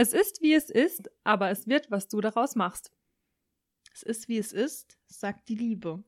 [0.00, 2.92] Es ist, wie es ist, aber es wird, was du daraus machst.
[3.92, 6.04] Es ist, wie es ist, sagt die Liebe.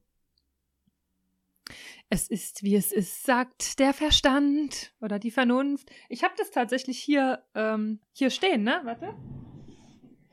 [2.09, 5.91] Es ist, wie es ist, sagt der Verstand oder die Vernunft.
[6.09, 8.81] Ich habe das tatsächlich hier, ähm, hier stehen, ne?
[8.85, 9.13] Warte.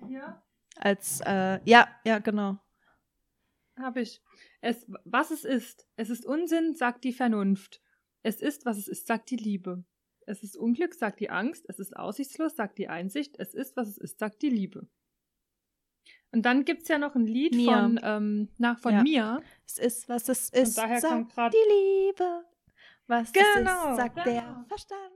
[0.07, 0.39] Hier.
[0.75, 2.59] Als, äh, ja, ja, genau.
[3.75, 4.21] Habe ich.
[4.61, 5.87] Es, was es ist.
[5.95, 7.81] Es ist Unsinn, sagt die Vernunft.
[8.21, 9.83] Es ist, was es ist, sagt die Liebe.
[10.27, 11.65] Es ist Unglück, sagt die Angst.
[11.69, 13.39] Es ist aussichtslos, sagt die Einsicht.
[13.39, 14.87] Es ist, was es ist, sagt die Liebe.
[16.31, 17.81] Und dann gibt es ja noch ein Lied Mia.
[17.81, 19.03] von, ähm, nach, von ja.
[19.03, 19.41] Mia.
[19.65, 22.43] Es ist, was es ist, daher sagt die Liebe.
[23.07, 24.25] Was genau, es ist, genau, sagt genau.
[24.25, 25.11] der Verstand.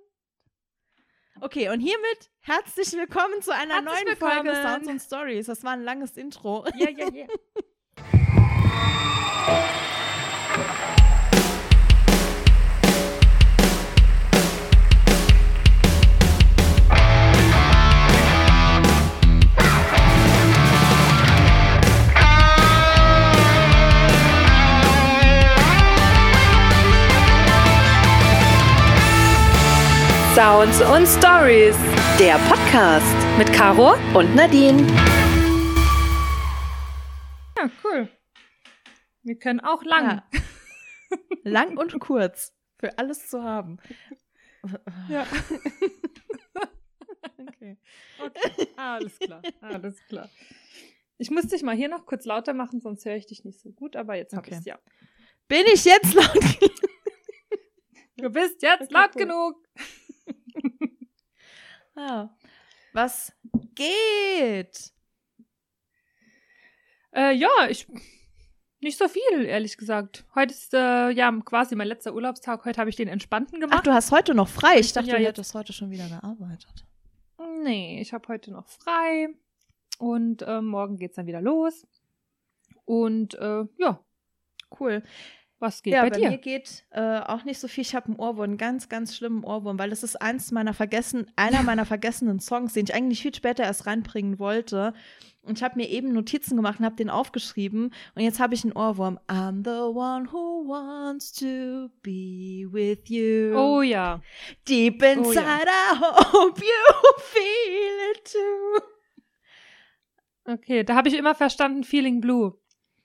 [1.42, 4.46] Okay, und hiermit herzlich willkommen zu einer herzlich neuen willkommen.
[4.46, 5.48] Folge Sounds und Stories.
[5.48, 6.66] Das war ein langes Intro.
[6.78, 7.28] Ja, ja, ja.
[30.42, 31.78] Sounds und Stories.
[32.18, 34.82] Der Podcast mit Caro und Nadine.
[37.56, 38.10] Ja, cool.
[39.22, 40.24] Wir können auch lang.
[40.34, 40.34] Ja.
[41.44, 42.56] lang und kurz.
[42.80, 43.78] Für alles zu haben.
[45.10, 45.28] Ja.
[47.38, 47.78] okay.
[48.26, 48.68] okay.
[48.78, 49.44] Alles klar.
[49.62, 50.28] Alles klar.
[51.20, 53.70] Ich muss dich mal hier noch kurz lauter machen, sonst höre ich dich nicht so
[53.74, 54.56] gut, aber jetzt habe okay.
[54.56, 54.80] ich es ja.
[55.48, 56.72] Bin ich jetzt laut genug?
[58.18, 59.22] Du bist jetzt okay, laut cool.
[59.22, 59.68] genug.
[61.96, 62.36] Ja.
[62.94, 63.34] Was
[63.76, 64.92] geht?
[67.14, 67.88] Äh, ja, ich.
[68.84, 70.26] Nicht so viel, ehrlich gesagt.
[70.34, 72.66] Heute ist äh, ja quasi mein letzter Urlaubstag.
[72.66, 73.78] Heute habe ich den entspannten gemacht.
[73.80, 74.80] Ach, du hast heute noch frei.
[74.80, 76.86] Ich dachte, ja, du hättest heute schon wieder gearbeitet.
[77.64, 79.30] Nee, ich habe heute noch frei.
[80.00, 81.86] Und äh, morgen es dann wieder los.
[82.86, 84.04] Und äh, ja.
[84.80, 85.04] Cool.
[85.62, 86.30] Was geht ja, bei, bei dir?
[86.32, 87.84] mir geht äh, auch nicht so viel.
[87.84, 91.28] Ich habe einen Ohrwurm, einen ganz, ganz schlimmen Ohrwurm, weil das ist eins meiner vergessen,
[91.36, 94.96] einer meiner vergessenen Songs, den ich eigentlich viel später erst reinbringen wollte.
[95.44, 97.94] Und ich habe mir eben Notizen gemacht und habe den aufgeschrieben.
[98.16, 99.20] Und jetzt habe ich einen Ohrwurm.
[99.28, 103.56] I'm the one who wants to be with you.
[103.56, 104.20] Oh ja.
[104.68, 105.94] Deep inside, oh, ja.
[105.94, 108.84] I hope you feel it too.
[110.54, 112.58] Okay, da habe ich immer verstanden Feeling Blue.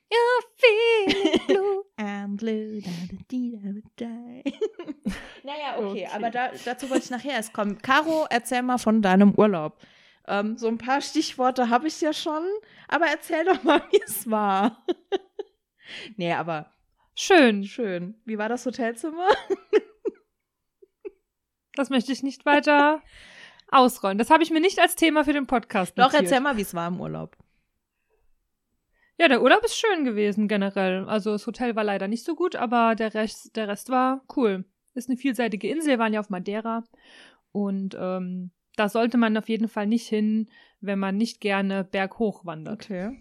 [0.09, 1.83] You're feeling blue.
[1.97, 2.81] I'm blue.
[2.81, 2.91] Da,
[3.29, 4.05] da, da,
[5.43, 6.07] naja, okay, okay.
[6.13, 7.81] aber da, dazu wollte ich nachher erst kommen.
[7.81, 9.79] Caro, erzähl mal von deinem Urlaub.
[10.27, 12.43] Ähm, so ein paar Stichworte habe ich ja schon,
[12.87, 14.83] aber erzähl doch mal, wie es war.
[16.17, 16.71] nee, aber.
[17.15, 17.63] Schön.
[17.63, 18.21] Schön.
[18.25, 19.27] Wie war das Hotelzimmer?
[21.75, 23.01] das möchte ich nicht weiter
[23.69, 24.17] ausrollen.
[24.17, 26.13] Das habe ich mir nicht als Thema für den Podcast notiert.
[26.13, 27.35] Doch, erzähl mal, wie es war im Urlaub.
[29.19, 31.05] Ja, der Urlaub ist schön gewesen generell.
[31.05, 34.63] Also das Hotel war leider nicht so gut, aber der Rest, der Rest war cool.
[34.93, 36.83] Ist eine vielseitige Insel, wir waren ja auf Madeira.
[37.51, 40.49] Und ähm, da sollte man auf jeden Fall nicht hin,
[40.81, 42.85] wenn man nicht gerne berghoch wandert.
[42.85, 43.19] Okay.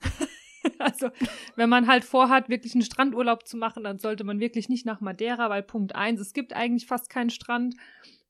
[0.78, 1.08] also,
[1.56, 5.00] wenn man halt vorhat, wirklich einen Strandurlaub zu machen, dann sollte man wirklich nicht nach
[5.00, 7.74] Madeira, weil Punkt eins, es gibt eigentlich fast keinen Strand.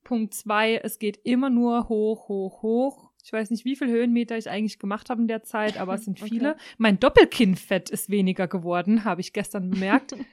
[0.05, 3.08] Punkt zwei, es geht immer nur hoch, hoch, hoch.
[3.29, 6.05] Ich weiß nicht, wie viele Höhenmeter ich eigentlich gemacht habe in der Zeit, aber es
[6.07, 6.53] sind viele.
[6.53, 6.61] Okay.
[6.79, 10.17] Mein Doppelkinnfett ist weniger geworden, habe ich gestern bemerkt.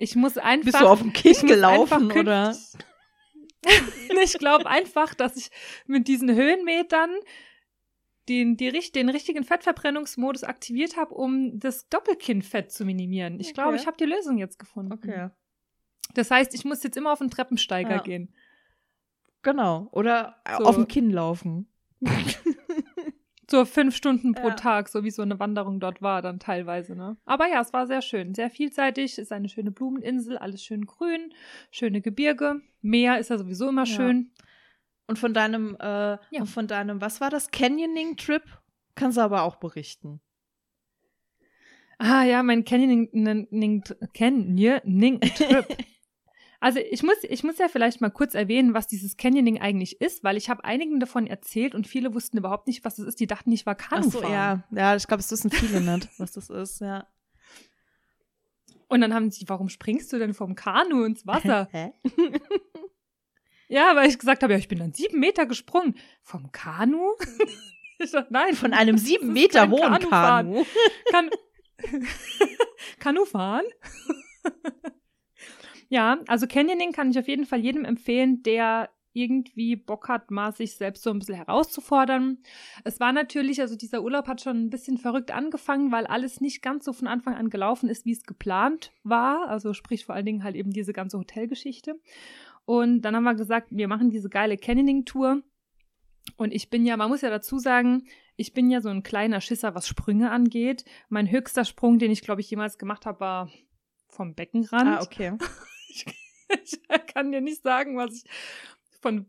[0.00, 0.66] Ich muss einfach.
[0.66, 2.56] Bist du auf dem Kinn gelaufen, oder?
[4.22, 5.50] ich glaube einfach, dass ich
[5.88, 7.10] mit diesen Höhenmetern
[8.28, 13.40] den, die, den richtigen Fettverbrennungsmodus aktiviert habe, um das Doppelkinnfett zu minimieren.
[13.40, 13.54] Ich okay.
[13.54, 14.92] glaube, ich habe die Lösung jetzt gefunden.
[14.92, 15.30] Okay.
[16.14, 18.00] Das heißt, ich muss jetzt immer auf den Treppensteiger ja.
[18.00, 18.32] gehen.
[19.42, 19.88] Genau.
[19.90, 20.64] Oder so.
[20.64, 21.66] auf dem Kinn laufen.
[23.50, 24.54] So fünf Stunden pro ja.
[24.54, 27.16] Tag, so wie so eine Wanderung dort war, dann teilweise, ne?
[27.24, 31.32] Aber ja, es war sehr schön, sehr vielseitig, ist eine schöne Blumeninsel, alles schön grün,
[31.70, 32.60] schöne Gebirge.
[32.82, 33.94] Meer ist ja sowieso immer ja.
[33.94, 34.32] schön.
[35.06, 36.44] Und von deinem, äh, ja.
[36.44, 38.42] von deinem, was war das, Canyoning-Trip?
[38.94, 40.20] Kannst du aber auch berichten.
[41.96, 44.12] Ah ja, mein Canyoning-Trip.
[44.12, 45.20] Canyoning
[46.60, 50.24] Also ich muss, ich muss ja vielleicht mal kurz erwähnen, was dieses Canyoning eigentlich ist,
[50.24, 53.20] weil ich habe einigen davon erzählt und viele wussten überhaupt nicht, was das ist.
[53.20, 54.24] Die dachten, ich war Kanufahren.
[54.24, 54.64] Ach so, ja.
[54.72, 57.06] Ja, ich glaube, es wissen viele nicht, was das ist, ja.
[58.88, 61.68] Und dann haben sie, warum springst du denn vom Kanu ins Wasser?
[61.70, 61.92] Hä?
[63.68, 65.96] ja, weil ich gesagt habe, ja, ich bin dann sieben Meter gesprungen.
[66.22, 67.12] Vom Kanu?
[67.98, 68.54] ich dachte, nein.
[68.54, 70.64] Von einem sieben Meter hohen Kanu.
[71.10, 71.30] Kanu.
[72.98, 73.66] Kanu fahren?
[75.88, 80.52] Ja, also Canyoning kann ich auf jeden Fall jedem empfehlen, der irgendwie Bock hat, mal
[80.52, 82.38] sich selbst so ein bisschen herauszufordern.
[82.84, 86.62] Es war natürlich, also dieser Urlaub hat schon ein bisschen verrückt angefangen, weil alles nicht
[86.62, 89.48] ganz so von Anfang an gelaufen ist, wie es geplant war.
[89.48, 91.98] Also sprich vor allen Dingen halt eben diese ganze Hotelgeschichte.
[92.64, 95.42] Und dann haben wir gesagt, wir machen diese geile Canyoning-Tour.
[96.36, 98.06] Und ich bin ja, man muss ja dazu sagen,
[98.36, 100.84] ich bin ja so ein kleiner Schisser, was Sprünge angeht.
[101.08, 103.50] Mein höchster Sprung, den ich, glaube ich, jemals gemacht habe, war
[104.08, 104.88] vom Beckenrand.
[104.88, 105.32] Ah, okay.
[105.88, 106.06] Ich,
[106.64, 106.80] ich
[107.14, 108.24] kann dir nicht sagen, was ich
[109.00, 109.26] von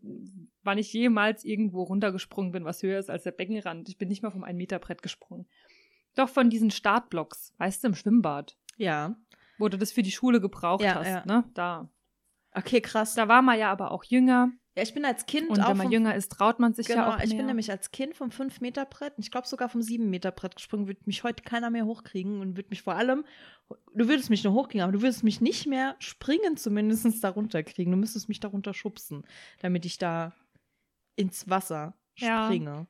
[0.63, 3.88] wann ich jemals irgendwo runtergesprungen bin, was höher ist als der Beckenrand.
[3.88, 5.47] Ich bin nicht mal vom 1 Meter Brett gesprungen.
[6.15, 9.15] Doch von diesen Startblocks, weißt du, im Schwimmbad, Ja.
[9.59, 11.25] wo du das für die Schule gebraucht Ja, hast, ja.
[11.25, 11.44] ne?
[11.53, 11.89] Da.
[12.51, 13.13] Okay, krass.
[13.13, 14.51] Da war man ja aber auch jünger.
[14.80, 16.88] Ja, ich bin als Kind Und auch wenn man vom, jünger ist, traut man sich
[16.88, 17.40] Genau, ja auch ich mehr.
[17.40, 21.44] bin nämlich als Kind vom 5-Meter-Brett, ich glaube sogar vom 7-Meter-Brett gesprungen, würde mich heute
[21.44, 23.26] keiner mehr hochkriegen und würde mich vor allem,
[23.94, 27.92] du würdest mich nur hochkriegen, aber du würdest mich nicht mehr springen zumindest darunter kriegen.
[27.92, 29.26] Du müsstest mich darunter schubsen,
[29.60, 30.34] damit ich da
[31.18, 32.70] ins Wasser springe.
[32.70, 32.88] Ja,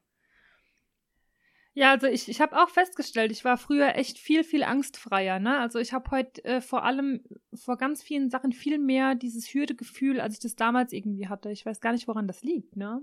[1.87, 5.39] also ich, ich habe auch festgestellt, ich war früher echt viel, viel angstfreier.
[5.39, 5.57] Ne?
[5.59, 7.21] Also ich habe heute äh, vor allem
[7.53, 11.51] vor ganz vielen Sachen viel mehr dieses Hürdegefühl, als ich das damals irgendwie hatte.
[11.51, 12.75] Ich weiß gar nicht, woran das liegt.
[12.75, 13.01] Ne?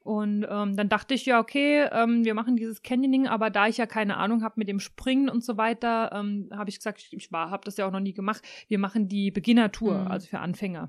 [0.00, 3.76] Und ähm, dann dachte ich, ja, okay, ähm, wir machen dieses Canyoning, aber da ich
[3.76, 7.12] ja keine Ahnung habe mit dem Springen und so weiter, ähm, habe ich gesagt, ich,
[7.12, 10.06] ich habe das ja auch noch nie gemacht, wir machen die Beginner-Tour, Mhm.
[10.06, 10.88] also für Anfänger.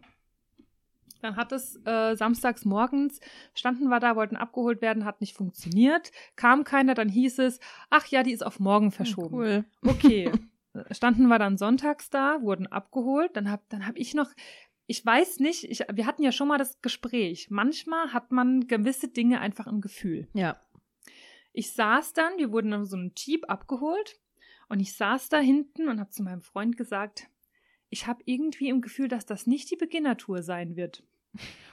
[1.22, 3.20] Dann hat es äh, samstags morgens,
[3.54, 8.08] standen wir da, wollten abgeholt werden, hat nicht funktioniert, kam keiner, dann hieß es, ach
[8.08, 9.36] ja, die ist auf morgen verschoben.
[9.36, 9.66] Cool.
[9.86, 10.32] Okay.
[10.92, 14.30] Standen wir dann sonntags da, wurden abgeholt, dann hab, dann hab ich noch,
[14.86, 17.50] ich weiß nicht, ich, wir hatten ja schon mal das Gespräch.
[17.50, 20.28] Manchmal hat man gewisse Dinge einfach im Gefühl.
[20.34, 20.60] Ja.
[21.52, 24.20] Ich saß dann, wir wurden in so einem Jeep abgeholt
[24.68, 27.28] und ich saß da hinten und habe zu meinem Freund gesagt,
[27.90, 31.04] ich habe irgendwie im Gefühl, dass das nicht die Beginnertour sein wird.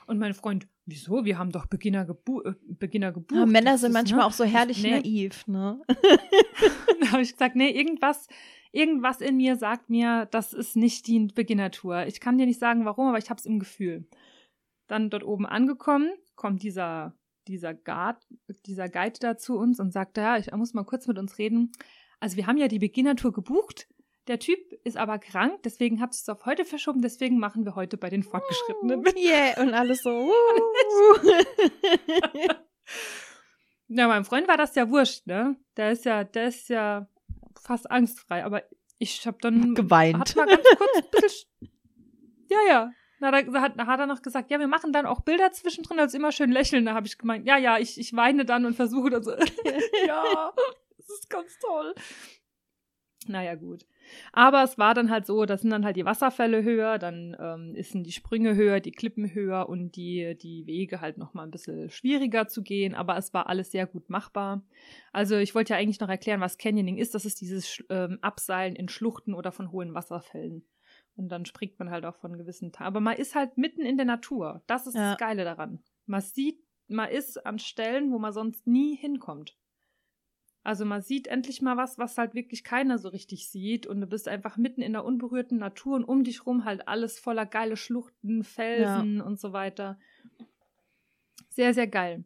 [0.06, 1.24] Und mein Freund, wieso?
[1.24, 3.38] Wir haben doch Beginner, gebu äh, Beginner gebucht.
[3.38, 4.26] Ja, Männer sind ist, manchmal ne?
[4.26, 5.00] auch so herrlich nee.
[5.00, 5.80] naiv, ne?
[7.00, 8.28] da habe ich gesagt, nee, irgendwas,
[8.72, 12.06] irgendwas in mir sagt mir, das ist nicht die Beginnertour.
[12.06, 14.06] Ich kann dir nicht sagen, warum, aber ich habe es im Gefühl.
[14.86, 17.16] Dann dort oben angekommen, kommt dieser,
[17.48, 18.24] dieser, Guard,
[18.66, 21.72] dieser Guide da zu uns und sagt, ja, ich muss mal kurz mit uns reden.
[22.20, 23.88] Also wir haben ja die Beginnertour gebucht.
[24.28, 27.96] Der Typ ist aber krank, deswegen hat es auf heute verschoben, deswegen machen wir heute
[27.96, 29.16] bei den Fortgeschrittenen mit.
[29.16, 30.32] Yeah, und alles so.
[33.88, 35.56] Ja, meinem Freund war das ja wurscht, ne?
[35.76, 37.06] Der ist ja, der ist ja
[37.62, 38.64] fast angstfrei, aber
[38.98, 40.18] ich hab dann Geweint.
[40.18, 41.28] Hat mal ganz kurz ein bisschen.
[41.28, 41.68] sch-
[42.50, 42.90] Ja, ja.
[43.20, 46.16] Na, da hat, hat er noch gesagt, ja, wir machen dann auch Bilder zwischendrin, also
[46.18, 46.84] immer schön lächeln.
[46.84, 49.30] Da habe ich gemeint, ja, ja, ich, ich weine dann und versuche dann so,
[50.06, 50.52] ja,
[50.96, 51.94] das ist ganz toll.
[53.28, 53.86] Naja, gut.
[54.32, 57.74] Aber es war dann halt so, da sind dann halt die Wasserfälle höher, dann ähm,
[57.82, 61.90] sind die Sprünge höher, die Klippen höher und die, die Wege halt nochmal ein bisschen
[61.90, 64.62] schwieriger zu gehen, aber es war alles sehr gut machbar.
[65.12, 67.14] Also ich wollte ja eigentlich noch erklären, was Canyoning ist.
[67.16, 70.64] Das ist dieses ähm, Abseilen in Schluchten oder von hohen Wasserfällen.
[71.16, 72.86] Und dann springt man halt auch von gewissen Tagen.
[72.88, 74.62] Aber man ist halt mitten in der Natur.
[74.66, 75.10] Das ist Ja.
[75.12, 75.82] das Geile daran.
[76.04, 79.56] Man sieht, man ist an Stellen, wo man sonst nie hinkommt.
[80.66, 83.86] Also man sieht endlich mal was, was halt wirklich keiner so richtig sieht.
[83.86, 87.20] Und du bist einfach mitten in der unberührten Natur und um dich rum halt alles
[87.20, 89.96] voller geile Schluchten, Felsen und so weiter.
[91.50, 92.24] Sehr, sehr geil.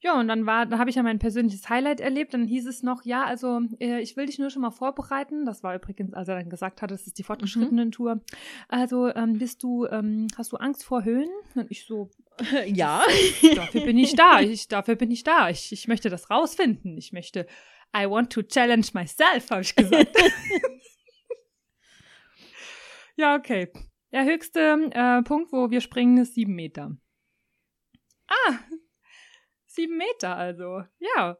[0.00, 2.34] Ja, und dann war, da habe ich ja mein persönliches Highlight erlebt.
[2.34, 5.46] Dann hieß es noch, ja, also äh, ich will dich nur schon mal vorbereiten.
[5.46, 8.20] Das war übrigens, als er dann gesagt hat, es ist die fortgeschrittenen Tour.
[8.68, 11.30] Also ähm, bist du, ähm, hast du Angst vor Höhen?
[11.54, 12.10] Und ich so,
[12.66, 13.02] ja.
[13.54, 14.40] dafür bin ich da.
[14.40, 15.48] Ich, dafür bin ich da.
[15.48, 16.98] Ich, ich möchte das rausfinden.
[16.98, 17.46] Ich möchte,
[17.96, 20.14] I want to challenge myself, habe ich gesagt.
[23.16, 23.72] ja, okay.
[24.12, 26.96] Der höchste äh, Punkt, wo wir springen, ist sieben Meter.
[28.28, 28.58] Ah,
[29.76, 30.82] sieben Meter also.
[30.98, 31.36] Ja.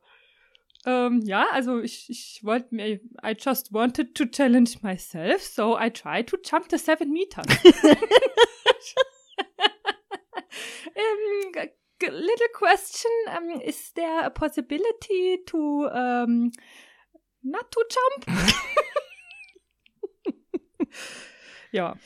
[0.85, 5.91] Ähm, ja, also ich, ich wollte mir, I just wanted to challenge myself, so I
[5.91, 7.45] tried to jump the seven meters.
[10.95, 16.53] um, g- little question, um, is there a possibility to um,
[17.43, 18.27] not to jump?
[21.73, 21.97] ja,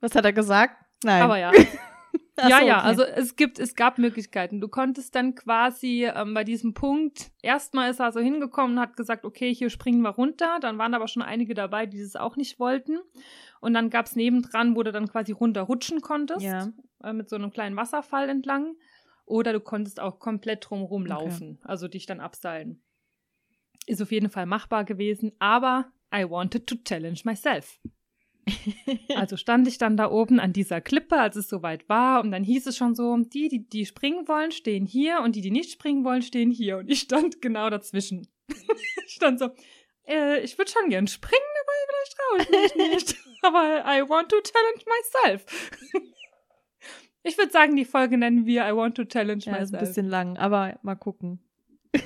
[0.00, 0.76] Was hat er gesagt?
[1.04, 1.22] Nein.
[1.22, 1.52] aber ja.
[2.46, 2.86] Ja, ja, okay.
[2.86, 4.60] also es gibt, es gab Möglichkeiten.
[4.60, 8.96] Du konntest dann quasi ähm, bei diesem Punkt, erstmal ist er so hingekommen und hat
[8.96, 10.58] gesagt, okay, hier springen wir runter.
[10.60, 12.98] Dann waren aber schon einige dabei, die das auch nicht wollten.
[13.60, 16.72] Und dann gab's nebendran, wo du dann quasi runterrutschen konntest, Ja.
[17.02, 18.76] äh, mit so einem kleinen Wasserfall entlang.
[19.26, 21.10] Oder du konntest auch komplett drumherum Okay.
[21.10, 22.82] laufen, also dich dann abseilen.
[23.86, 27.80] Ist auf jeden Fall machbar gewesen, aber I wanted to challenge myself.
[29.14, 32.44] Also stand ich dann da oben an dieser Klippe, als es soweit war, und dann
[32.44, 35.70] hieß es schon so, die, die, die springen wollen, stehen hier und die, die nicht
[35.72, 36.78] springen wollen, stehen hier.
[36.78, 38.28] Und ich stand genau dazwischen.
[39.06, 39.50] ich stand so,
[40.06, 43.16] äh, ich würde schon gern springen, aber vielleicht traue ich mich nicht.
[43.42, 44.84] aber I want to challenge
[45.24, 45.44] myself.
[47.22, 49.74] ich würde sagen, die Folge nennen wir I want to challenge Ja, ist myself.
[49.74, 51.40] ein bisschen lang, aber mal gucken.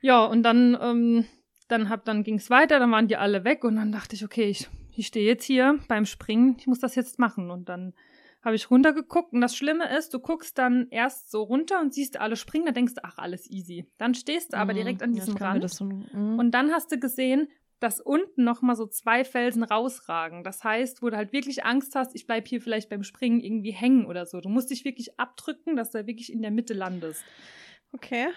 [0.00, 1.26] Ja, und dann, ähm,
[1.68, 4.48] dann hab, dann ging's weiter, dann waren die alle weg und dann dachte ich, okay,
[4.48, 7.50] ich, ich stehe jetzt hier beim Springen, ich muss das jetzt machen.
[7.50, 7.94] Und dann
[8.42, 12.18] habe ich runtergeguckt und das Schlimme ist, du guckst dann erst so runter und siehst
[12.18, 13.86] alle springen, dann denkst du, ach, alles easy.
[13.98, 15.14] Dann stehst du aber direkt an Mhm.
[15.14, 16.38] Diesem Rand so, mhm.
[16.38, 17.48] und dann hast du gesehen,
[17.80, 20.42] dass unten noch mal so zwei Felsen rausragen.
[20.42, 23.70] Das heißt, wo du halt wirklich Angst hast, ich bleib hier vielleicht beim Springen irgendwie
[23.70, 24.40] hängen oder so.
[24.40, 27.22] Du musst dich wirklich abdrücken, dass du wirklich in der Mitte landest.
[27.92, 28.28] okay.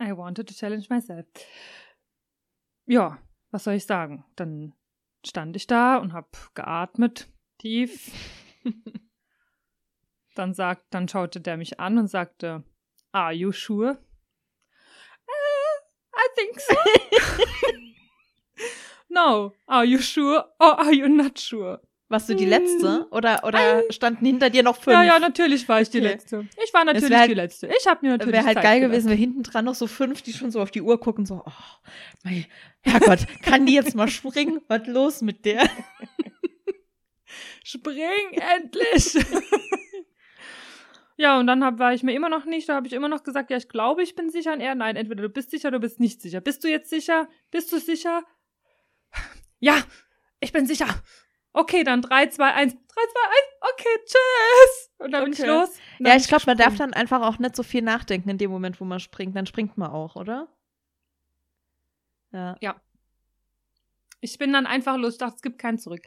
[0.00, 1.26] I wanted to challenge myself.
[2.86, 3.18] Ja,
[3.50, 4.24] was soll ich sagen?
[4.36, 4.74] Dann
[5.26, 7.28] stand ich da und hab geatmet,
[7.58, 8.10] tief.
[10.34, 12.64] dann sagt, dann schaute der mich an und sagte,
[13.12, 13.98] Are you sure?
[15.26, 15.80] "Uh,
[16.14, 16.74] I think so.
[19.08, 21.80] no, are you sure or are you not sure?
[22.10, 23.06] Warst du die letzte?
[23.10, 24.94] Oder, oder standen hinter dir noch fünf?
[24.94, 26.08] Ja, ja, natürlich war ich die Okay.
[26.08, 26.48] Letzte.
[26.64, 27.68] Ich war natürlich halt- die Letzte.
[27.78, 28.92] Ich habe mir natürlich Wäre halt Zeit geil gelassen.
[28.92, 31.42] gewesen, wenn hinten dran noch so fünf, die schon so auf die Uhr gucken, so,
[31.44, 31.52] oh,
[32.24, 32.46] mein
[32.80, 34.60] Herrgott, kann die jetzt mal springen?
[34.68, 35.68] Was los mit der?
[37.62, 39.18] Spring endlich!
[41.16, 43.22] ja, und dann hab, war ich mir immer noch nicht, da habe ich immer noch
[43.22, 44.54] gesagt, ja, ich glaube, ich bin sicher.
[44.54, 46.40] Und er, nein, entweder du bist sicher, oder du bist nicht sicher.
[46.40, 47.28] Bist du jetzt sicher?
[47.50, 48.22] Bist du sicher?
[49.60, 49.76] Ja,
[50.40, 50.86] ich bin sicher.
[51.52, 52.74] Okay, dann 3, 2, 1.
[52.74, 53.12] 3, 2, 1.
[53.72, 54.90] Okay, tschüss.
[54.98, 55.48] Und dann bin ich Okay.
[55.48, 55.70] los.
[55.98, 58.80] Ja, ich glaube, man darf dann einfach auch nicht so viel nachdenken in dem Moment,
[58.80, 59.34] wo man springt.
[59.36, 60.48] Dann springt man auch, oder?
[62.32, 62.80] Ja.
[64.20, 66.02] Ich bin dann einfach los, ich dachte, es gibt keinen zurück.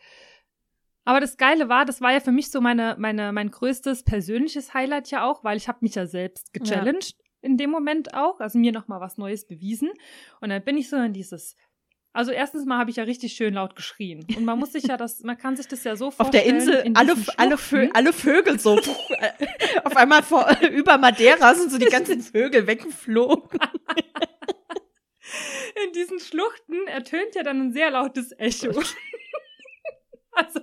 [1.04, 4.74] Aber das Geile war, das war ja für mich so meine, meine, mein größtes persönliches
[4.74, 8.60] Highlight ja auch, weil ich habe mich ja selbst gechallenged in dem Moment auch, also
[8.60, 9.90] mir nochmal was Neues bewiesen.
[10.42, 11.56] Und dann bin ich so in dieses,
[12.14, 14.26] also erstens mal habe ich ja richtig schön laut geschrien.
[14.36, 16.58] Und man muss sich ja das, man kann sich das ja so vorstellen.
[16.58, 18.78] Auf der Insel, in alle, alle, Vö alle Vögel so.
[19.84, 23.60] auf einmal vor, über Madeira sind so die ganzen Vögel weggeflogen.
[25.86, 28.72] in diesen Schluchten ertönt ja dann ein sehr lautes Echo.
[30.32, 30.60] also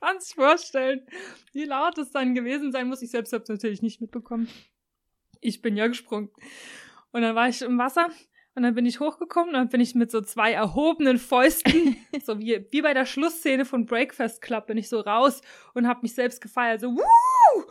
[0.00, 1.06] kannst dich vorstellen,
[1.52, 3.02] wie laut es dann gewesen sein muss.
[3.02, 4.48] Ich selbst habe es natürlich nicht mitbekommen.
[5.40, 6.30] Ich bin ja gesprungen.
[7.12, 8.10] Und dann war ich im Wasser
[8.60, 12.38] und dann bin ich hochgekommen und dann bin ich mit so zwei erhobenen Fäusten, so
[12.38, 15.40] wie, wie bei der Schlussszene von Breakfast Club, bin ich so raus
[15.74, 16.80] und habe mich selbst gefeiert.
[16.80, 17.62] So, wuh!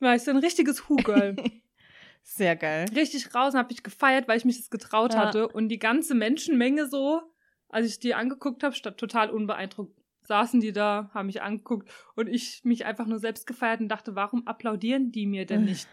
[0.00, 1.36] War ich so ein richtiges Hu-Girl
[2.24, 2.86] Sehr geil.
[2.94, 5.20] richtig raus und habe mich gefeiert, weil ich mich das getraut Ja.
[5.20, 5.46] hatte.
[5.48, 7.22] Und die ganze Menschenmenge so,
[7.68, 12.28] als ich die angeguckt habe, statt total unbeeindruckt, saßen die da, haben mich angeguckt und
[12.28, 15.88] ich mich einfach nur selbst gefeiert und dachte, warum applaudieren die mir denn nicht?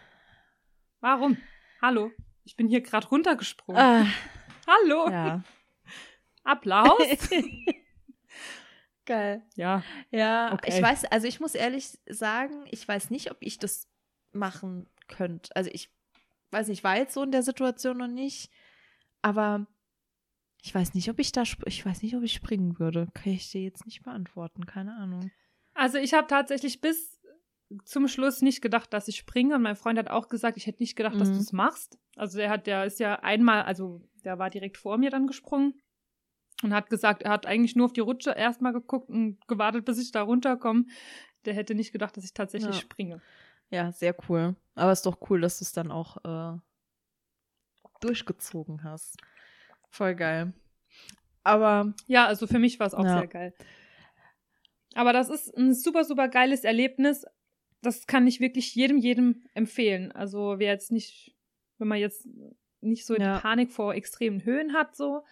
[1.01, 1.37] Warum?
[1.81, 2.11] Hallo,
[2.45, 3.81] ich bin hier gerade runtergesprungen.
[3.81, 4.05] Ah,
[4.69, 5.43] Hallo, ja.
[6.43, 6.97] Applaus.
[9.05, 9.41] geil.
[9.55, 10.75] ja, Ja, Okay.
[10.77, 13.87] ich weiß, also ich muss ehrlich sagen, ich weiß nicht, ob ich das
[14.31, 15.55] machen könnte.
[15.55, 15.91] Also ich
[16.51, 18.51] weiß nicht, ich war jetzt so in der Situation noch nicht,
[19.21, 19.65] aber
[20.61, 23.07] ich weiß nicht, ob ich da, ich weiß nicht, ob ich springen würde.
[23.13, 25.31] Kann ich dir jetzt nicht beantworten, keine Ahnung.
[25.73, 27.18] also ich habe tatsächlich bis
[27.85, 29.55] zum Schluss nicht gedacht, dass ich springe.
[29.55, 31.35] Und mein Freund hat auch gesagt, ich hätte nicht gedacht, dass Mhm.
[31.35, 31.97] du es machst.
[32.15, 35.79] Also der hat, der ist ja einmal, also der war direkt vor mir dann gesprungen
[36.63, 39.99] und hat gesagt, er hat eigentlich nur auf die Rutsche erstmal geguckt und gewartet, bis
[39.99, 40.85] ich da runterkomme.
[41.45, 42.81] Der hätte nicht gedacht, dass ich tatsächlich Ja.
[42.81, 43.21] springe.
[43.69, 44.55] Ja, sehr cool.
[44.75, 46.57] Aber es ist doch cool, dass du es dann auch äh,
[48.01, 49.17] durchgezogen hast.
[49.89, 50.53] Voll geil.
[51.43, 53.19] Aber Ja, also für mich war es auch Ja.
[53.19, 53.53] sehr geil.
[54.95, 57.25] Aber das ist ein super, super geiles Erlebnis.
[57.81, 60.11] Das kann ich wirklich jedem, jedem empfehlen.
[60.11, 61.35] Also wer jetzt nicht,
[61.77, 62.27] wenn man jetzt
[62.81, 63.35] nicht so Ja.
[63.35, 65.23] die Panik vor extremen Höhen hat, so.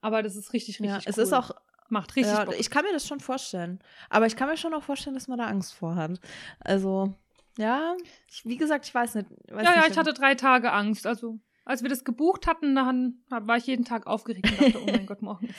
[0.00, 1.04] Aber das ist richtig, richtig ja, cool.
[1.06, 1.52] es ist auch
[1.88, 3.78] Macht richtig ja, ich kann mir das schon vorstellen.
[4.10, 6.20] Aber ich kann mir schon auch vorstellen, dass man da Angst vor hat.
[6.58, 7.14] Also,
[7.58, 7.94] ja,
[8.28, 9.30] ich, wie gesagt, ich weiß nicht.
[9.48, 11.06] Weiß ja, ja, nicht, ich hatte drei Tage Angst.
[11.06, 14.86] Also, als wir das gebucht hatten, dann war ich jeden Tag aufgeregt und dachte, oh
[14.86, 15.56] mein Gott, morgen ist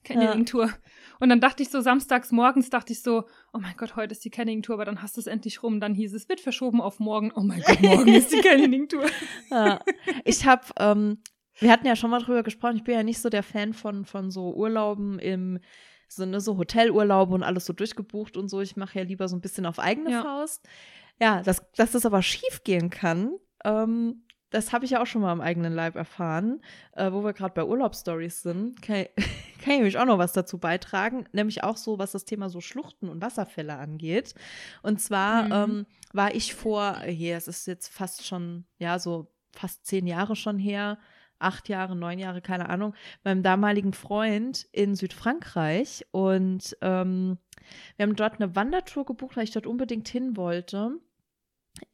[0.00, 0.72] die Canyoning-Tour.
[1.20, 4.24] Und dann dachte ich so, samstags morgens dachte ich so, oh mein Gott, heute ist
[4.24, 5.78] die Canyoning-Tour, aber dann hast du es endlich rum.
[5.78, 7.32] Dann hieß es, wird verschoben auf morgen.
[7.36, 9.04] Oh mein Gott, morgen ist die Canyoning-Tour.
[9.50, 9.80] Ja.
[10.24, 11.18] Ich habe, ähm,
[11.58, 14.06] wir hatten ja schon mal drüber gesprochen, ich bin ja nicht so der Fan von,
[14.06, 15.60] von so Urlauben im
[16.08, 18.60] so, ne, so Hotelurlaube und alles so durchgebucht und so.
[18.62, 20.22] Ich mache ja lieber so ein bisschen auf eigene Ja.
[20.22, 20.66] Faust.
[21.20, 23.32] Ja, dass, dass das aber schief gehen kann,
[23.64, 27.32] ähm, das habe ich ja auch schon mal am eigenen Leib erfahren, äh, wo wir
[27.32, 31.76] gerade bei Urlaubsstories sind, kann, kann ich nämlich auch noch was dazu beitragen, nämlich auch
[31.76, 34.34] so, was das Thema so Schluchten und Wasserfälle angeht.
[34.82, 35.52] Und zwar Mhm.
[35.52, 40.36] ähm, war ich vor, hier, es ist jetzt fast schon, ja, so fast zehn Jahre
[40.36, 40.98] schon her,
[41.38, 42.94] acht Jahre, neun Jahre, keine Ahnung,
[43.24, 46.06] meinem damaligen Freund in Südfrankreich.
[46.12, 47.38] Und ähm,
[47.96, 50.92] wir haben dort eine Wandertour gebucht, weil ich dort unbedingt hin wollte.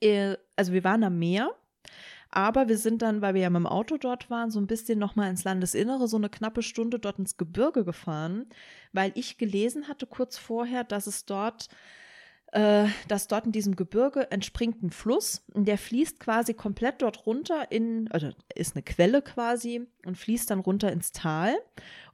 [0.01, 1.51] Äh, Also wir waren am Meer.
[2.31, 4.99] Aber wir sind dann, weil wir ja mit dem Auto dort waren, so ein bisschen
[4.99, 8.47] nochmal ins Landesinnere, so eine knappe Stunde dort ins Gebirge gefahren,
[8.93, 11.69] weil ich gelesen hatte kurz vorher, dass es dort,
[12.53, 17.73] äh, dass dort in diesem Gebirge entspringt ein Fluss, der fließt quasi komplett dort runter
[17.73, 21.55] in, also ist eine Quelle quasi und fließt dann runter ins Tal.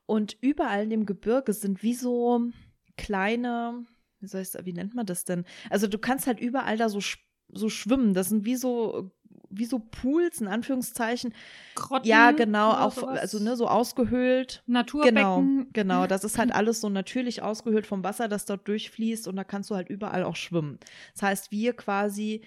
[0.07, 2.51] Und überall in dem Gebirge sind wie so
[2.97, 3.85] kleine,
[4.21, 5.45] wie soll ich wie nennt man das denn?
[5.71, 7.01] Also du kannst halt überall da so,
[7.49, 8.15] so schwimmen.
[8.15, 9.11] Das sind wie so,
[9.59, 11.35] wie so Pools, in Anführungszeichen.
[11.75, 13.19] Grotten Ja, genau, auch, sowas.
[13.21, 14.63] also ne, so ausgehöhlt.
[14.67, 15.69] Genau, Naturbecken.
[15.73, 16.07] genau.
[16.07, 19.71] Das ist halt alles so natürlich ausgehöhlt vom Wasser, das dort durchfließt und da kannst
[19.71, 20.79] du halt überall auch schwimmen.
[21.15, 22.43] Das heißt, wir quasi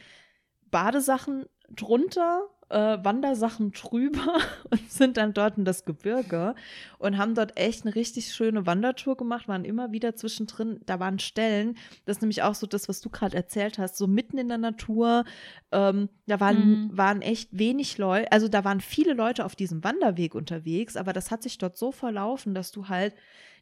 [0.69, 6.53] Badesachen drunter, äh, Wandersachen drüber und sind dann dort in das Gebirge
[7.00, 11.19] und haben dort echt eine richtig schöne Wandertour gemacht, waren immer wieder zwischendrin, da waren
[11.19, 14.50] Stellen, das ist nämlich auch so das, was du gerade erzählt hast, so mitten in
[14.50, 15.24] der Natur,
[15.71, 16.57] ähm, da waren,
[16.88, 16.97] Mhm.
[16.97, 21.31] waren echt wenig Leute, also da waren viele Leute auf diesem Wanderweg unterwegs, aber das
[21.31, 23.13] hat sich dort so verlaufen, dass du halt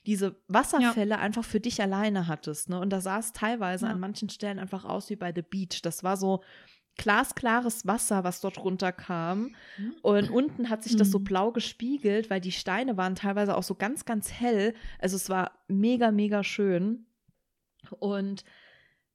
[0.07, 2.69] diese Wasserfälle einfach für dich alleine hattest.
[2.69, 2.79] Ne?
[2.79, 3.91] Und da sah es teilweise Ja.
[3.91, 5.81] an manchen Stellen einfach aus wie bei The Beach.
[5.81, 6.43] Das war so
[6.97, 9.55] glasklares Wasser, was dort runterkam.
[10.01, 11.23] Und unten hat sich das so Mhm.
[11.25, 14.73] blau gespiegelt, weil die Steine waren teilweise auch so ganz, ganz hell.
[14.99, 17.05] Also es war mega, mega schön.
[17.99, 18.43] Und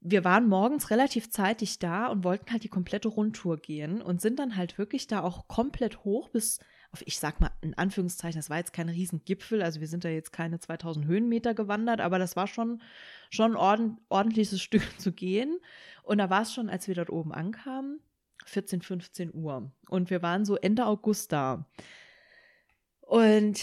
[0.00, 4.38] wir waren morgens relativ zeitig da und wollten halt die komplette Rundtour gehen und sind
[4.38, 6.58] dann halt wirklich da auch komplett hoch bis
[6.92, 10.08] auf, ich sag mal in Anführungszeichen, das war jetzt kein Riesengipfel, also wir sind da
[10.08, 12.82] jetzt keine 2000 Höhenmeter gewandert, aber das war schon,
[13.30, 15.58] schon ein ordent, ordentliches Stück zu gehen.
[16.02, 18.00] Und da war es schon, als wir dort oben ankamen,
[18.46, 19.70] 14, 15 Uhr.
[19.88, 21.66] Und wir waren so Ende August da.
[23.00, 23.60] Und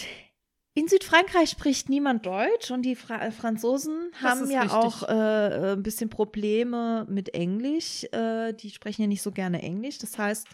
[0.78, 4.78] in Südfrankreich spricht niemand Deutsch und die Fra äh, Franzosen haben ja richtig.
[4.78, 8.04] auch äh, ein bisschen Probleme mit Englisch.
[8.12, 9.98] Äh, die sprechen ja nicht so gerne Englisch.
[9.98, 10.46] Das heißt,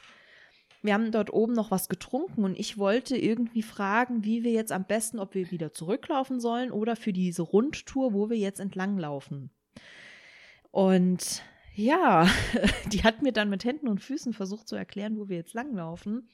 [0.85, 4.71] wir haben dort oben noch was getrunken und ich wollte irgendwie fragen, wie wir jetzt
[4.71, 9.51] am besten, ob wir wieder zurücklaufen sollen oder für diese Rundtour, wo wir jetzt entlanglaufen.
[10.71, 11.43] Und
[11.75, 12.29] ja,
[12.93, 16.29] die hat mir dann mit Händen und Füßen versucht zu erklären, wo wir jetzt langlaufen.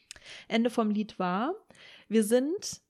[0.49, 1.55] Ende vom Lied war,
[2.09, 2.83] wir sind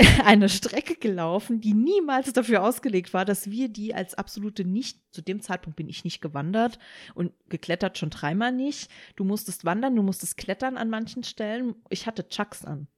[0.24, 5.22] eine Strecke gelaufen, die niemals dafür ausgelegt war, dass wir die als absolute nicht, zu
[5.22, 6.78] dem Zeitpunkt bin ich nicht gewandert
[7.14, 8.90] und geklettert schon dreimal nicht.
[9.16, 11.76] Du musstest wandern, du musstest klettern an manchen Stellen.
[11.90, 12.88] Ich hatte Chucks an.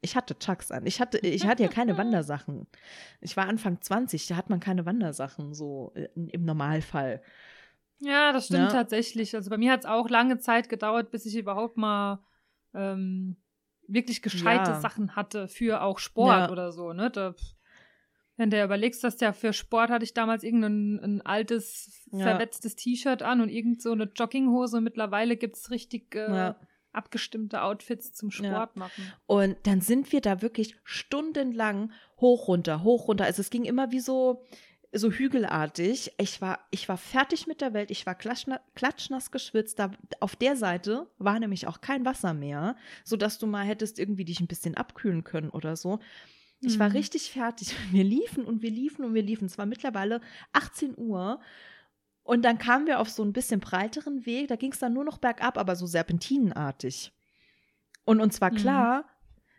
[0.00, 0.86] Ich hatte Chucks an.
[0.86, 2.66] Ich hatte, ich hatte ja keine Wandersachen.
[3.20, 7.22] Ich war Anfang 20, da hat man keine Wandersachen, so äh, im Normalfall.
[7.98, 8.72] Ja, das stimmt Ja.
[8.72, 9.34] tatsächlich.
[9.34, 12.20] Also bei mir hat es auch lange Zeit gedauert, bis ich überhaupt mal
[12.74, 13.36] ähm,
[13.88, 14.80] wirklich gescheite Ja.
[14.80, 16.50] Sachen hatte für auch Sport Ja.
[16.50, 16.92] oder so.
[16.92, 17.10] Ne?
[17.10, 17.34] Da,
[18.36, 22.24] wenn du überlegst, dass ja für Sport hatte ich damals irgendein ein altes, Ja.
[22.24, 24.80] verletztes T-Shirt an und irgend so eine Jogginghose.
[24.80, 26.52] Mittlerweile gibt es richtig äh,
[26.92, 29.12] abgestimmte Outfits zum Sport machen.
[29.26, 33.24] Und dann sind wir da wirklich stundenlang hoch runter, hoch runter.
[33.24, 34.44] Also es ging immer wie so,
[34.98, 36.12] so hügelartig.
[36.18, 37.90] Ich war, ich war fertig mit der Welt.
[37.90, 39.78] Ich war klatschna, klatschnass geschwitzt.
[39.78, 44.24] Da, auf der Seite war nämlich auch kein Wasser mehr, sodass du mal hättest irgendwie
[44.24, 45.98] dich ein bisschen abkühlen können oder so.
[46.60, 46.96] Ich war Mhm.
[46.96, 47.74] richtig fertig.
[47.92, 49.46] Wir liefen und wir liefen und wir liefen.
[49.46, 50.20] Es war mittlerweile
[50.52, 51.40] 18 Uhr.
[52.22, 54.48] Und dann kamen wir auf so ein bisschen breiteren Weg.
[54.48, 57.12] Da ging es dann nur noch bergab, aber so serpentinenartig.
[58.04, 58.56] Und uns war Mhm.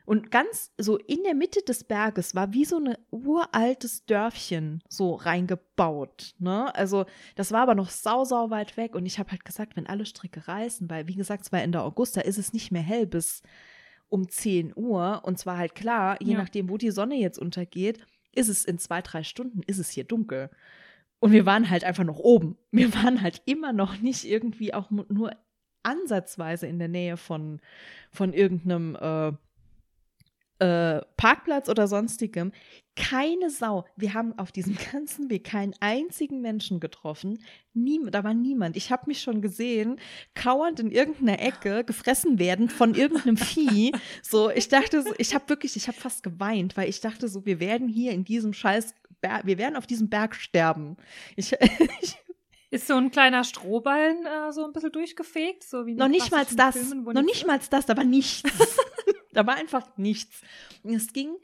[0.08, 5.15] Und ganz so in der Mitte des Berges war wie so ein uraltes Dörfchen so
[5.15, 6.34] reingebaut.
[6.39, 6.74] Ne?
[6.74, 8.96] Also das war aber noch sau, sau weit weg.
[8.96, 11.82] Und ich habe halt gesagt, wenn alle Stricke reißen, weil wie gesagt, es war Ende
[11.82, 13.41] August, da ist es nicht mehr hell bis
[14.08, 15.24] um 10 Uhr.
[15.26, 16.38] Und zwar halt klar, je Ja.
[16.38, 18.00] nachdem, wo die Sonne jetzt untergeht,
[18.34, 20.50] ist es in zwei, drei Stunden, ist es hier dunkel.
[21.20, 22.58] Und wir waren halt einfach noch oben.
[22.72, 25.32] Wir waren halt immer noch nicht irgendwie auch nur
[25.84, 27.60] ansatzweise in der Nähe von,
[28.10, 29.34] von irgendeinem äh,
[30.60, 32.52] äh, Parkplatz oder sonstigem.
[32.96, 33.86] Keine Sau.
[33.96, 37.39] Wir haben auf diesem ganzen Weg keinen einzigen Menschen getroffen.
[37.74, 38.76] Niem da war niemand.
[38.76, 40.00] Ich habe mich schon gesehen,
[40.34, 43.91] kauernd in irgendeiner Ecke, gefressen werden von irgendeinem Vieh.
[44.24, 47.46] So, ich dachte, so, ich habe wirklich, ich habe fast geweint, weil ich dachte so,
[47.46, 50.98] wir werden hier in diesem Scheiß, Ber wir werden auf diesem Berg sterben.
[51.36, 51.54] Ich,
[52.02, 52.17] ich,
[52.70, 56.46] Ist so ein kleiner Strohballen äh, so ein bisschen durchgefegt, so wie Noch nicht mal
[56.56, 56.78] das.
[56.78, 58.43] Filmen, noch nicht mal das, da war nichts.
[59.38, 60.41] da war einfach nichts.
[60.84, 61.36] Und es ging,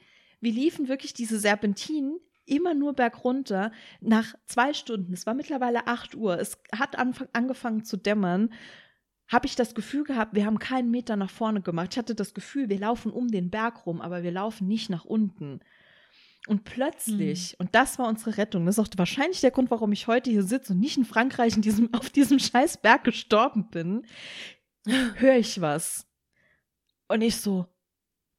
[0.41, 3.71] wir liefen wirklich diese Serpentinen immer nur bergunter.
[4.01, 8.51] Nach zwei Stunden, es war mittlerweile 8 Uhr, es hat anfang, angefangen zu dämmern,
[9.27, 11.89] habe ich das Gefühl gehabt, wir haben keinen Meter nach vorne gemacht.
[11.91, 15.05] Ich hatte das Gefühl, wir laufen um den Berg rum, aber wir laufen nicht nach
[15.05, 15.61] unten.
[16.47, 20.07] Und plötzlich, und das war unsere Rettung, das ist auch wahrscheinlich der Grund, warum ich
[20.07, 24.05] heute hier sitze und nicht in Frankreich in diesem, auf diesem scheiß Berg gestorben bin,
[25.15, 26.05] höre ich was.
[27.07, 27.67] Und ich so,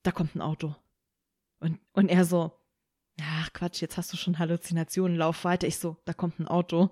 [0.05, 0.77] da kommt ein Auto.
[1.59, 2.53] Und, und er so,
[3.21, 5.67] ach Quatsch, jetzt hast du schon Halluzinationen, lauf weiter.
[5.67, 6.91] Ich so, da kommt ein Auto.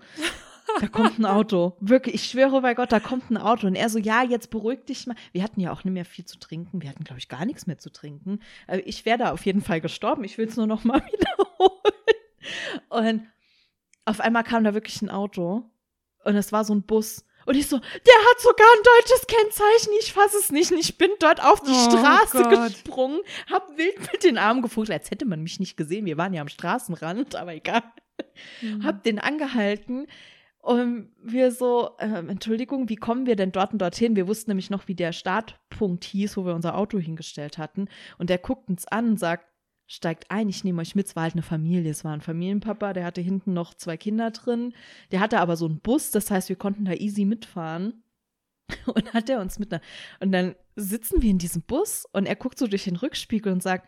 [0.81, 1.77] Da kommt ein Auto.
[1.81, 3.67] Wirklich, ich schwöre bei Gott, da kommt ein Auto.
[3.67, 5.17] Und er so, ja, jetzt beruhig dich mal.
[5.33, 6.81] Wir hatten ja auch nicht mehr viel zu trinken.
[6.81, 8.41] Wir hatten, glaube ich, gar nichts mehr zu trinken.
[8.67, 10.25] Also ich wäre da auf jeden Fall gestorben.
[10.25, 11.83] Ich will es nur noch mal wiederholen.
[12.89, 13.27] Und
[14.07, 15.71] auf einmal kam da wirklich ein Auto.
[16.25, 17.27] Und es war so ein Bus.
[17.47, 17.85] Und ich so, der
[18.31, 20.73] hat sogar ein deutsches Kennzeichen, ich fasse es nicht.
[20.73, 22.69] Und ich bin dort auf die Oh Straße Gott.
[22.73, 26.07] gesprungen, hab wild mit den Armen gefuchtelt, als hätte man mich nicht gesehen.
[26.07, 27.83] Wir waren ja am Straßenrand, aber egal.
[28.61, 28.85] Mhm.
[28.85, 30.07] Hab den angehalten.
[30.59, 34.15] Und wir so, ähm, Entschuldigung, wie kommen wir denn dort und dorthin?
[34.15, 37.89] Wir wussten nämlich noch, wie der Startpunkt hieß, wo wir unser Auto hingestellt hatten.
[38.19, 39.45] Und der guckt uns an und sagt,
[39.87, 41.07] steigt ein, ich nehme euch mit.
[41.07, 44.31] Es war halt eine Familie, es war ein Familienpapa, der hatte hinten noch zwei Kinder
[44.31, 44.75] drin.
[45.11, 48.03] Der hatte aber so einen Bus, das heißt, wir konnten da easy mitfahren.
[48.87, 49.83] Und hat er uns mit einer,
[50.21, 53.63] und dann sitzen wir in diesem Bus und er guckt so durch den Rückspiegel und
[53.63, 53.87] sagt,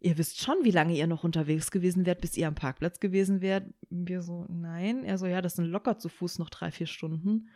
[0.00, 3.40] ihr wisst schon, wie lange ihr noch unterwegs gewesen wärt, bis ihr am Parkplatz gewesen
[3.40, 3.64] wärt.
[3.90, 5.04] Wir so, nein.
[5.04, 7.48] Er so, ja, das sind locker zu Fuß noch drei, vier Stunden.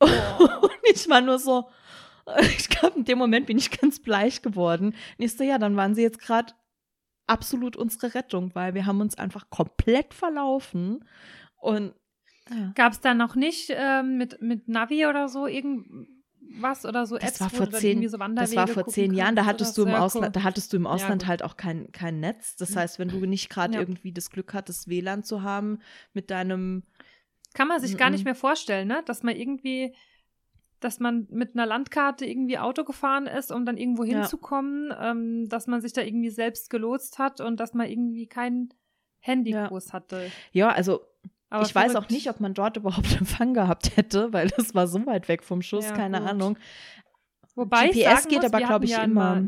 [0.00, 1.68] Und ich war nur so,
[2.56, 4.94] ich glaube, in dem Moment bin ich ganz bleich geworden.
[5.18, 6.52] Und ich so, ja, dann waren sie jetzt gerade
[7.26, 11.04] absolut unsere Rettung, weil wir haben uns einfach komplett verlaufen.
[11.56, 11.94] Und
[12.50, 12.72] ja.
[12.74, 17.30] Gab es da noch nicht ähm, mit, mit Navi oder so irgendwas oder so Das
[17.30, 19.94] Apps, war vor zehn, irgendwie so das war vor zehn Jahren, da hattest du im?
[19.94, 21.28] Ausland, da hattest du im Ausland gut.
[21.28, 22.56] halt auch kein, kein Netz.
[22.56, 23.80] Das heißt, wenn du nicht gerade Ja.
[23.80, 25.78] irgendwie das Glück hattest, WLAN zu haben
[26.12, 26.82] mit deinem
[27.54, 28.14] Kann man sich gar Mhm.
[28.14, 29.02] nicht mehr vorstellen, ne?
[29.06, 29.94] Dass man irgendwie,
[30.84, 34.18] dass man mit einer Landkarte irgendwie Auto gefahren ist, um dann irgendwo Ja.
[34.18, 38.72] hinzukommen, ähm, dass man sich da irgendwie selbst gelotst hat und dass man irgendwie kein
[39.20, 39.68] Handy Ja.
[39.68, 40.30] groß hatte.
[40.52, 41.00] Ja, also
[41.50, 44.86] Aber ich weiß auch nicht, ob man dort überhaupt Empfang gehabt hätte, weil das war
[44.86, 46.28] so weit weg vom Schuss, Ja, keine gut.
[46.28, 46.58] Ahnung.
[47.54, 49.44] Wobei GPS geht muss, aber, glaube ich, ja immer.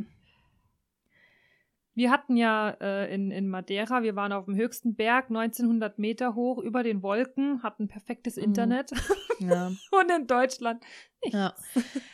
[1.94, 6.34] Wir hatten ja äh, in, in Madeira, wir waren auf dem höchsten Berg, 1900 Meter
[6.34, 8.42] hoch, über den Wolken, hatten perfektes Mhm.
[8.44, 8.90] Internet.
[9.40, 10.82] Ja, Und in Deutschland.
[11.24, 11.54] ja.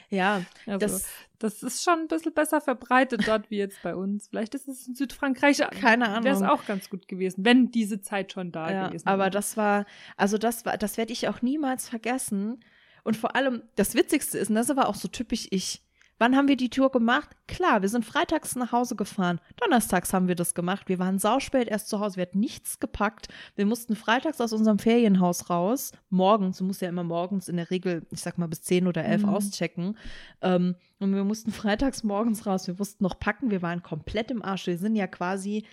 [0.08, 1.06] ja Also, das,
[1.38, 4.28] das, ist schon ein bisschen besser verbreitet dort wie jetzt bei uns.
[4.28, 6.24] Vielleicht ist es in Südfrankreich, keine Ahnung.
[6.24, 9.30] wäre es auch ganz gut gewesen, wenn diese Zeit schon da ja, gewesen aber wäre.
[9.30, 9.84] das war,
[10.16, 12.64] also das war, das werde ich auch niemals vergessen.
[13.04, 15.82] Und vor allem, das Witzigste ist, und das war auch so typisch ich.
[16.20, 17.30] Wann haben wir die Tour gemacht?
[17.48, 19.40] Klar, wir sind freitags nach Hause gefahren.
[19.56, 20.86] Donnerstags haben wir das gemacht.
[20.90, 22.16] Wir waren sauspät erst zu Hause.
[22.16, 23.28] Wir hatten nichts gepackt.
[23.56, 25.92] Wir mussten freitags aus unserem Ferienhaus raus.
[26.10, 29.02] Morgens, du musst ja immer morgens in der Regel, ich sag mal bis 10 oder
[29.02, 29.28] 11 Mhm.
[29.30, 29.96] auschecken.
[30.42, 32.66] Ähm, und wir mussten freitags morgens raus.
[32.66, 33.50] Wir mussten noch packen.
[33.50, 34.66] Wir waren komplett im Arsch.
[34.66, 35.64] Wir sind ja quasi,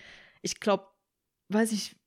[0.41, 0.85] ich glaube,
[1.49, 1.97] weiß ich,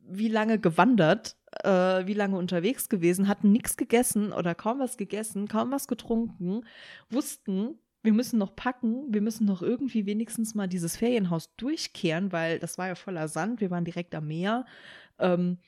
[0.00, 5.46] wie lange gewandert, äh, wie lange unterwegs gewesen, hatten nichts gegessen oder kaum was gegessen,
[5.46, 6.66] kaum was getrunken,
[7.08, 12.58] wussten, wir müssen noch packen, wir müssen noch irgendwie wenigstens mal dieses Ferienhaus durchkehren, weil
[12.58, 14.66] das war ja voller Sand, wir waren direkt am Meer.
[15.18, 15.58] Ähm,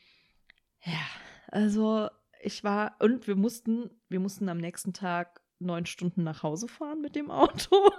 [0.84, 1.00] ja,
[1.48, 2.10] also
[2.42, 7.00] ich war, und wir mussten, wir mussten am nächsten Tag neun Stunden nach Hause fahren
[7.00, 7.90] mit dem Auto.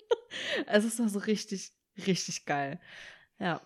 [0.66, 1.72] also es war so richtig,
[2.06, 2.80] richtig geil.
[3.38, 3.60] Ja.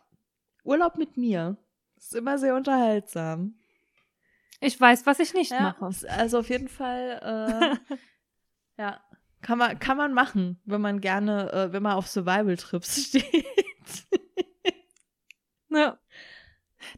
[0.65, 1.57] Urlaub mit mir.
[1.97, 3.55] Ist immer sehr unterhaltsam.
[4.61, 5.91] ich weiß, was ich nicht Ja, mache.
[6.11, 7.97] also auf jeden Fall, äh,
[8.83, 9.01] ja,
[9.47, 13.45] kann man, kann man machen, wenn man gerne, äh, wenn man auf Survival-Trips steht.
[15.71, 15.99] Ja.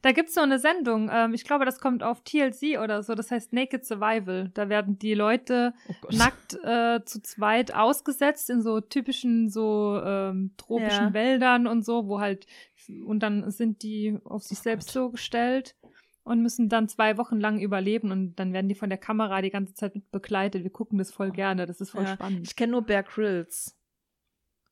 [0.03, 3.31] Da gibt's so eine Sendung, ähm, ich glaube, das kommt auf TLC oder so, das
[3.31, 4.51] heißt Naked Survival.
[4.55, 10.53] Da werden die Leute Oh nackt äh, zu zweit ausgesetzt in so typischen so ähm,
[10.57, 11.13] tropischen Ja.
[11.15, 12.47] Wäldern und so, wo halt
[13.05, 14.95] und dann sind die auf sich Oh selbst Gott.
[14.95, 15.75] so gestellt
[16.29, 19.51] und müssen dann zwei Wochen lang überleben und dann werden die von der Kamera die
[19.51, 20.62] ganze Zeit mit begleitet.
[20.62, 22.47] Wir gucken das voll gerne, das ist voll Ja, spannend.
[22.47, 23.77] Ich kenne nur Bear Grylls.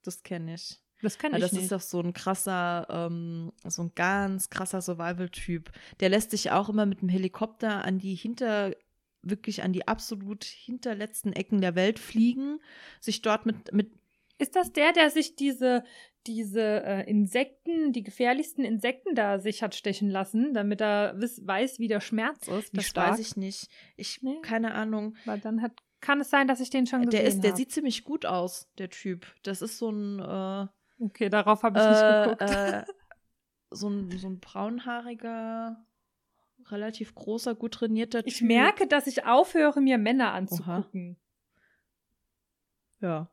[0.03, 0.81] Das kenne ich.
[1.03, 1.63] Das kann Ja, ich das nicht.
[1.65, 5.71] ist doch so ein krasser, ähm, so ein ganz krasser Survival-Typ.
[6.01, 8.75] Der lässt sich auch immer mit dem Helikopter an die hinter,
[9.23, 12.61] wirklich an die absolut hinterletzten Ecken der Welt fliegen,
[13.01, 13.91] sich dort mit, mit
[14.39, 15.85] Ist das der, der sich diese,
[16.27, 21.79] diese äh, Insekten, die gefährlichsten Insekten da sich hat stechen lassen, damit er wiss, weiß,
[21.79, 22.77] wie der Schmerz ist.
[22.77, 23.69] Das weiß ich nicht.
[23.97, 24.41] Ich, Nee.
[24.43, 25.17] keine Ahnung.
[25.25, 27.57] Weil dann hat, kann es sein, dass ich den schon gesehen Der ist, der hab.
[27.57, 29.27] sieht ziemlich gut aus, der Typ.
[29.43, 30.67] Das ist so ein, äh,
[30.99, 32.43] Okay, darauf habe ich nicht äh, geguckt.
[32.43, 32.85] äh,
[33.71, 35.85] so ein, so ein braunhaariger,
[36.69, 38.33] relativ großer, gut trainierter Typ.
[38.33, 41.19] ich merke, dass ich aufhöre, mir Männer anzugucken.
[43.01, 43.31] Ja.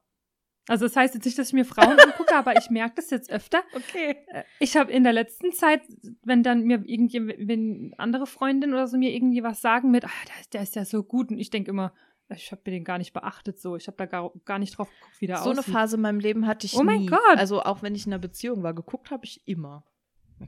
[0.69, 3.29] Also das heißt jetzt nicht, dass ich mir Frauen angucke, aber ich merke das jetzt
[3.31, 3.61] öfter.
[3.75, 4.15] Okay.
[4.27, 5.81] Äh, Ich habe in der letzten Zeit,
[6.23, 10.09] wenn dann mir irgendwie, wenn andere Freundinnen oder so mir irgendwie was sagen mit, ah,
[10.29, 11.93] der, ist- der ist ja so gut und ich denke immer,
[12.29, 14.89] ich habe mir den gar nicht beachtet so, ich habe da gar, gar nicht drauf
[14.89, 15.73] geguckt, wie der So eine aussieht.
[15.73, 17.05] Phase in meinem Leben hatte ich Oh mein nie.
[17.07, 17.19] Gott.
[17.37, 19.83] Also auch wenn ich in einer Beziehung war, geguckt habe ich immer.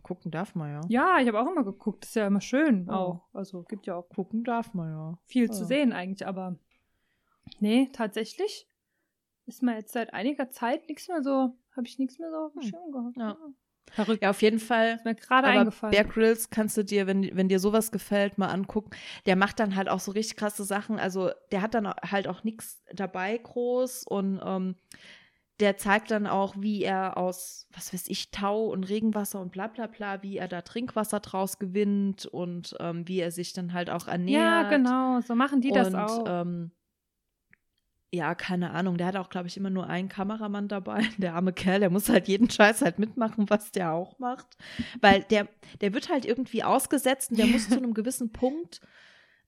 [0.01, 0.81] Gucken darf man ja.
[0.87, 2.93] Ja, ich habe auch immer geguckt, das ist ja immer schön Oh.
[2.93, 3.21] auch.
[3.33, 5.17] Also gibt ja auch Gucken darf man ja.
[5.25, 5.51] viel Ja.
[5.51, 6.57] zu sehen eigentlich, aber
[7.59, 8.67] nee, tatsächlich
[9.45, 12.53] ist mir jetzt seit einiger Zeit nichts mehr so, habe ich nichts mehr so auf
[12.53, 12.69] dem Hm.
[12.69, 13.17] Schirm gehabt.
[13.17, 13.37] Ja.
[13.91, 14.23] Verrückt.
[14.23, 14.95] Ja, auf jeden Fall.
[14.95, 15.91] Ist mir gerade eingefallen.
[15.91, 18.89] Bear Grylls kannst du dir, wenn, wenn dir sowas gefällt, mal angucken.
[19.27, 20.97] Der macht dann halt auch so richtig krasse Sachen.
[20.99, 24.75] Also der hat dann halt auch nichts dabei groß und ähm,
[25.59, 29.67] der zeigt dann auch, wie er aus, was weiß ich, Tau und Regenwasser und bla
[29.67, 33.89] bla bla, wie er da Trinkwasser draus gewinnt und ähm, wie er sich dann halt
[33.89, 34.41] auch ernährt.
[34.41, 36.25] ja, genau, so machen die das und, auch.
[36.27, 36.71] Ähm,
[38.15, 38.97] ja, keine Ahnung.
[38.97, 41.03] Der hat auch, glaube ich, immer nur einen Kameramann dabei.
[41.17, 44.57] Der arme Kerl, der muss halt jeden Scheiß halt mitmachen, was der auch macht.
[45.01, 45.47] Weil der,
[45.81, 48.81] der wird halt irgendwie ausgesetzt und der muss zu einem gewissen Punkt,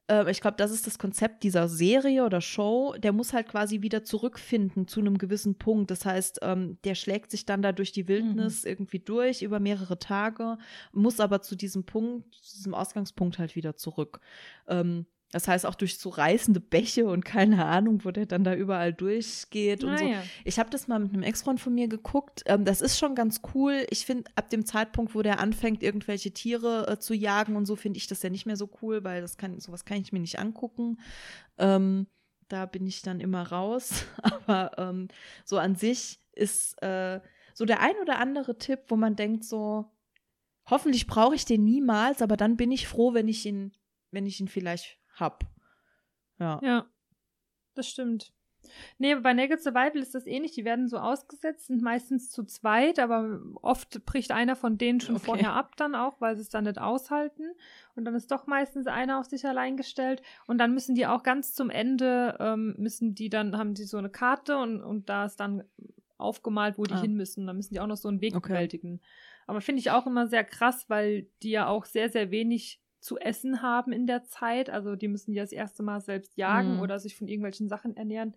[0.09, 3.81] äh, ich glaube, das ist das Konzept dieser Serie oder Show, der muss halt quasi
[3.81, 5.91] wieder zurückfinden zu einem gewissen Punkt.
[5.91, 9.99] Das heißt, ähm, der schlägt sich dann da durch die Wildnis irgendwie durch über mehrere
[9.99, 10.57] Tage,
[10.91, 14.19] muss aber zu diesem Punkt, zu diesem Ausgangspunkt halt wieder zurück.
[14.67, 18.55] Ähm, das heißt auch durch so reißende Bäche und keine Ahnung, wo der dann da
[18.55, 20.05] überall durchgeht und so.
[20.05, 20.23] Naja.
[20.45, 22.43] Ich habe das mal mit einem Ex-Freund von mir geguckt.
[22.45, 23.85] Ähm, das ist schon ganz cool.
[23.89, 27.75] Ich finde, ab dem Zeitpunkt, wo der anfängt, irgendwelche Tiere äh, zu jagen und so,
[27.75, 30.21] finde ich das ja nicht mehr so cool, weil das kann, sowas kann ich mir
[30.21, 30.97] nicht angucken.
[31.57, 32.07] Ähm,
[32.47, 34.05] da bin ich dann immer raus.
[34.21, 35.09] Aber ähm,
[35.43, 37.19] so an sich ist äh,
[37.53, 39.91] so der ein oder andere Tipp, wo man denkt so,
[40.69, 43.71] hoffentlich brauche ich den niemals, aber dann bin ich froh, wenn ich ihn,
[44.11, 45.43] wenn ich ihn vielleicht hab.
[46.39, 46.59] Ja.
[46.63, 46.85] Ja,
[47.73, 48.33] das stimmt.
[48.97, 50.51] Nee, bei Naked Survival ist das ähnlich.
[50.51, 55.15] Die werden so ausgesetzt, sind meistens zu zweit, aber oft bricht einer von denen schon
[55.15, 55.25] Okay.
[55.25, 57.43] vorher ab dann auch, weil sie es dann nicht aushalten.
[57.95, 60.21] Und dann ist doch meistens einer auf sich allein gestellt.
[60.47, 63.97] Und dann müssen die auch ganz zum Ende, ähm, müssen die dann, haben die so
[63.97, 65.63] eine Karte und, und da ist dann
[66.17, 67.01] aufgemalt, wo die Ah.
[67.01, 67.47] hin müssen.
[67.47, 68.49] Dann müssen die auch noch so einen Weg Okay.
[68.49, 68.99] bewältigen.
[69.45, 73.17] Aber finde ich auch immer sehr krass, weil die ja auch sehr, sehr wenig zu
[73.17, 74.69] essen haben in der Zeit.
[74.69, 76.79] Also die müssen ja das erste Mal selbst jagen Mhm.
[76.81, 78.35] oder sich von irgendwelchen Sachen ernähren.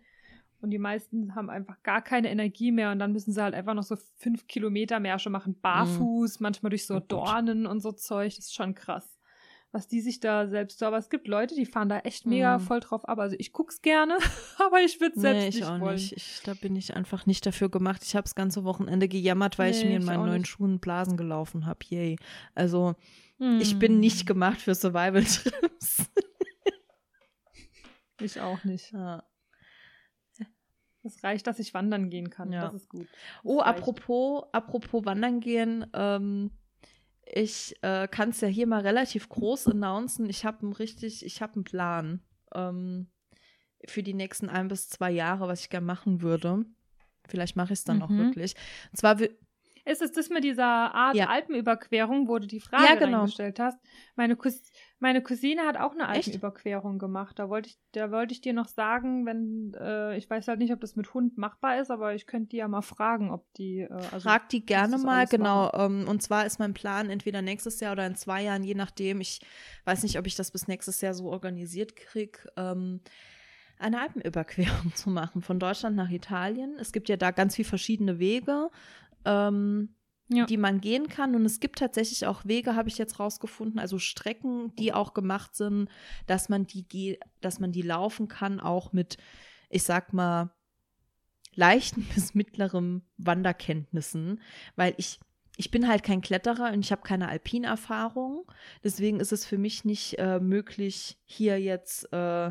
[0.62, 3.72] Und die meisten haben einfach gar keine Energie mehr und dann müssen sie halt einfach
[3.74, 7.00] noch so fünf Kilometer Märsche machen, barfuß, manchmal durch so Oh.
[7.00, 8.36] Dornen und so Zeug.
[8.36, 9.16] Das ist schon krass.
[9.72, 12.58] Was die sich da selbst so, aber es gibt Leute, die fahren da echt mega
[12.58, 12.62] Mhm.
[12.62, 13.20] voll drauf ab.
[13.20, 14.18] Also ich guck's gerne,
[14.58, 15.94] aber ich würde selbst Nee, ich nicht auch wollen.
[15.94, 16.12] nicht.
[16.12, 18.02] Ich, da bin ich einfach nicht dafür gemacht.
[18.04, 20.48] Ich habe das ganze Wochenende gejammert, weil ich Nee, mir in ich meinen neuen nicht.
[20.48, 21.78] Schuhen Blasen gelaufen habe.
[21.88, 22.16] Yay.
[22.54, 22.96] Also,
[23.60, 24.00] ich bin Hm.
[24.00, 26.04] nicht gemacht für Survival-Trips.
[28.20, 28.92] Ich auch nicht.
[28.92, 29.24] ja.
[31.02, 32.52] Es reicht, dass ich wandern gehen kann.
[32.52, 32.60] Ja.
[32.60, 33.08] Das ist gut.
[33.10, 33.78] Das Oh, reicht.
[33.78, 36.50] apropos, apropos Wandern gehen, ähm,
[37.24, 40.28] ich äh, kann es ja hier mal relativ groß announcen.
[40.28, 42.20] Ich habe einen richtig, ich habe einen Plan
[42.54, 43.08] ähm,
[43.86, 46.66] für die nächsten ein bis zwei Jahre, was ich gerne machen würde.
[47.26, 48.18] Vielleicht mache ich es dann auch Mhm.
[48.18, 48.54] wirklich.
[48.90, 49.16] Und zwar
[49.90, 51.26] Ist es das mit dieser Art Ja.
[51.28, 53.18] Alpenüberquerung, wo du die Frage Ja, genau.
[53.18, 53.78] reingestellt hast?
[54.14, 54.62] Meine, Cous
[55.00, 56.28] meine Cousine hat auch eine Echt?
[56.28, 57.38] Alpenüberquerung gemacht.
[57.38, 60.72] Da wollte ich, da wollte ich dir noch sagen, wenn, äh, ich weiß halt nicht,
[60.72, 63.80] ob das mit Hund machbar ist, aber ich könnte die ja mal fragen, ob die,
[63.80, 65.72] äh, also, Frag die gerne mal, genau.
[65.72, 69.20] Ähm, und zwar ist mein Plan entweder nächstes Jahr oder in zwei Jahren, je nachdem.
[69.20, 69.40] Ich
[69.86, 73.00] weiß nicht, ob ich das bis nächstes Jahr so organisiert kriege, ähm,
[73.78, 76.76] eine Alpenüberquerung zu machen von Deutschland nach Italien.
[76.78, 78.68] Es gibt ja da ganz viele verschiedene Wege.
[79.24, 79.94] Ähm,
[80.32, 80.46] Ja.
[80.46, 81.34] die man gehen kann.
[81.34, 85.56] Und es gibt tatsächlich auch Wege, habe ich jetzt rausgefunden, also Strecken, die auch gemacht
[85.56, 85.88] sind,
[86.26, 89.16] dass man die, dass man die laufen kann, auch mit,
[89.70, 90.54] ich sag mal,
[91.56, 94.40] leichten bis mittlerem Wanderkenntnissen,
[94.76, 95.18] weil ich
[95.56, 98.50] ich bin halt kein Kletterer und ich habe keine Alpinerfahrung.
[98.82, 102.50] Deswegen ist es für mich nicht äh, möglich, hier jetzt äh,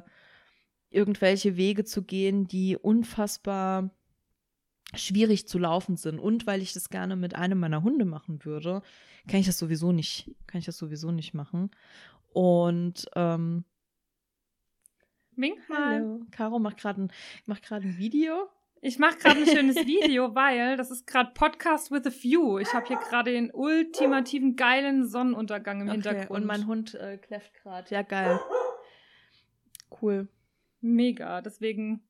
[0.91, 3.89] irgendwelche Wege zu gehen, die unfassbar
[4.95, 6.19] schwierig zu laufen sind.
[6.19, 8.81] Und weil ich das gerne mit einem meiner Hunde machen würde,
[9.27, 11.71] kann ich das sowieso nicht, kann ich das sowieso nicht machen.
[12.33, 13.65] Und ähm,
[15.35, 15.55] mal.
[15.69, 17.11] hallo, Caro macht gerade ein,
[17.45, 18.49] macht ein Video.
[18.81, 22.59] Ich mache gerade ein schönes Video, weil das ist gerade Podcast with a View.
[22.59, 26.41] Ich habe hier gerade den ultimativen geilen Sonnenuntergang im Okay, Hintergrund.
[26.41, 27.93] Und mein Hund äh, kläfft gerade.
[27.93, 28.39] Ja, geil.
[30.01, 30.29] Cool.
[30.79, 31.41] Mega.
[31.41, 32.07] Deswegen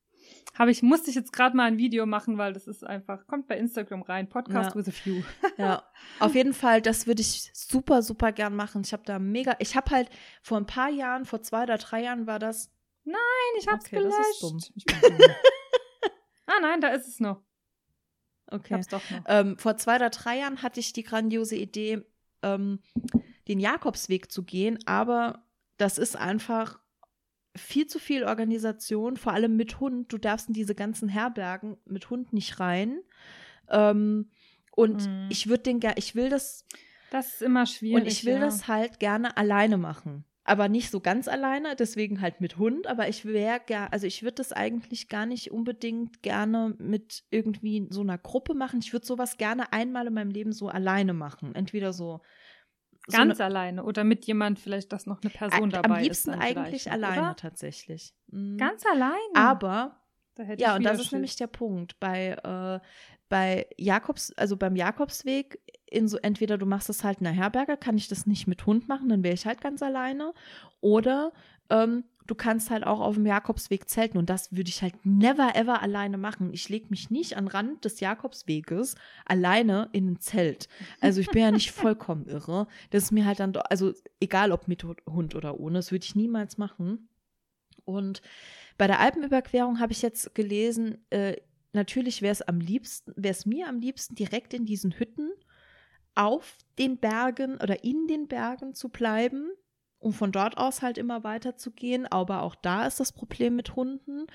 [0.58, 3.48] habe ich, musste ich jetzt gerade mal ein Video machen, weil das ist einfach, kommt
[3.48, 4.28] bei Instagram rein.
[4.30, 4.76] Podcast Ja.
[4.76, 5.24] with a View.
[5.58, 5.84] Ja,
[6.20, 8.82] auf jeden Fall, das würde ich super, super gern machen.
[8.84, 10.10] Ich habe da mega, ich habe halt
[10.42, 12.72] vor ein paar Jahren, vor zwei oder drei Jahren war das.
[13.06, 13.16] Nein,
[13.58, 14.32] ich hab's Okay, das gelöscht.
[14.32, 14.60] ist dumm.
[14.76, 14.86] Ich
[16.48, 17.42] ah nein, da ist es noch.
[18.48, 18.74] Ich Okay.
[18.74, 19.24] hab's doch noch.
[19.28, 22.02] Ähm, vor zwei oder drei Jahren hatte ich die grandiose Idee,
[22.42, 22.80] ähm,
[23.48, 25.46] den Jakobsweg zu gehen, aber
[25.78, 26.80] das ist einfach
[27.56, 30.12] viel zu viel Organisation, vor allem mit Hund.
[30.14, 33.00] Du darfst in diese ganzen Herbergen mit Hund nicht rein.
[33.70, 34.30] Ähm,
[34.76, 35.28] und Mhm.
[35.30, 36.66] ich würde den, ger- ich will das
[37.12, 38.02] Das ist immer schwierig.
[38.04, 38.40] Und ich will ja.
[38.40, 40.26] das halt gerne alleine machen.
[40.44, 42.88] Aber nicht so ganz alleine, deswegen halt mit Hund.
[42.88, 47.88] Aber ich wäre gerne, also ich würde das eigentlich gar nicht unbedingt gerne mit irgendwie
[47.92, 48.80] so einer Gruppe machen.
[48.82, 51.54] Ich würde sowas gerne einmal in meinem Leben so alleine machen.
[51.56, 52.22] Entweder so.
[53.08, 56.30] So Ganz eine- alleine oder mit jemand vielleicht, dass noch eine Person Am dabei liebsten
[56.32, 56.36] ist.
[56.36, 57.36] dann eigentlich vielleicht noch, alleine Oder?
[57.36, 58.14] tatsächlich.
[58.28, 58.58] Mhm.
[58.58, 59.18] Ganz alleine.
[59.36, 59.96] Aber
[60.36, 62.00] Da hätte Ja, und das wieder ist nämlich der Punkt.
[62.00, 62.80] Bei, äh,
[63.28, 67.76] bei Jakobs, also beim Jakobsweg, in so, entweder du machst es halt in der Herberge,
[67.78, 70.34] kann ich das nicht mit Hund machen, dann wäre ich halt ganz alleine.
[70.82, 71.34] Oder
[71.70, 74.18] ähm, du kannst halt auch auf dem Jakobsweg zelten.
[74.18, 76.54] Und das würde ich halt never ever alleine machen.
[76.54, 80.68] Ich lege mich nicht an Rand des Jakobsweges alleine in ein Zelt.
[81.02, 82.68] Also ich bin ja nicht vollkommen irre.
[82.92, 86.06] Das ist mir halt dann, doch, also egal ob mit Hund oder ohne, das würde
[86.06, 87.10] ich niemals machen.
[87.86, 88.22] Und
[88.78, 91.38] bei der Alpenüberquerung habe ich jetzt gelesen, äh,
[91.74, 95.32] natürlich wäre es am liebsten, wäre es mir am liebsten, direkt in diesen Hütten
[96.14, 99.50] auf den Bergen oder in den Bergen zu bleiben,
[100.00, 102.06] um von dort aus halt immer weiter zu gehen.
[102.08, 104.28] Aber auch da ist das Problem mit Hunden.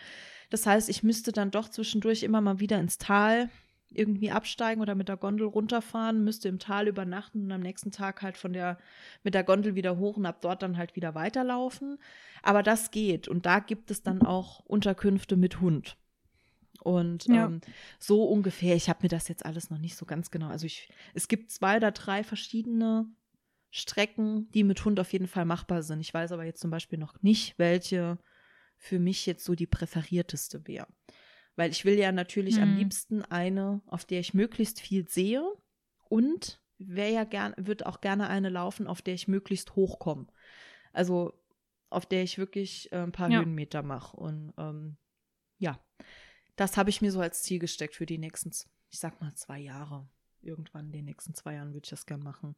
[0.51, 3.51] Das heißt, ich müsste dann doch zwischendurch immer mal wieder ins Tal
[3.97, 8.23] irgendwie absteigen oder mit der Gondel runterfahren, müsste im Tal übernachten und am nächsten Tag
[8.23, 8.79] halt von der
[9.23, 11.99] mit der Gondel wieder hoch und ab dort dann halt wieder weiterlaufen.
[12.43, 15.97] Aber das geht und da gibt es dann auch Unterkünfte mit Hund.
[16.83, 17.47] Und Ja.
[17.47, 17.61] ähm,
[17.99, 20.49] so ungefähr, ich habe mir das jetzt alles noch nicht so ganz genau.
[20.49, 23.07] Also ich, es gibt zwei oder drei verschiedene
[23.77, 26.01] Strecken, die mit Hund auf jeden Fall machbar sind.
[26.01, 28.19] Ich weiß aber jetzt zum Beispiel noch nicht, welche
[28.77, 30.87] für mich jetzt so die präferierteste wäre.
[31.57, 32.79] Weil ich will ja natürlich am Hm.
[32.79, 35.43] liebsten eine, auf der ich möglichst viel sehe
[36.09, 40.29] und wäre ja gern, wird auch gerne eine laufen, auf der ich möglichst hochkomme.
[40.93, 41.33] Also
[41.91, 43.41] auf der ich wirklich äh, ein paar Ja.
[43.41, 44.17] Höhenmeter mache.
[44.17, 44.99] Und ähm,
[45.59, 45.85] ja,
[46.55, 48.53] das habe ich mir so als Ziel gesteckt für die nächsten,
[48.89, 50.09] ich sag mal, zwei Jahre.
[50.45, 52.55] Irgendwann in den nächsten zwei Jahren würde ich das gern machen.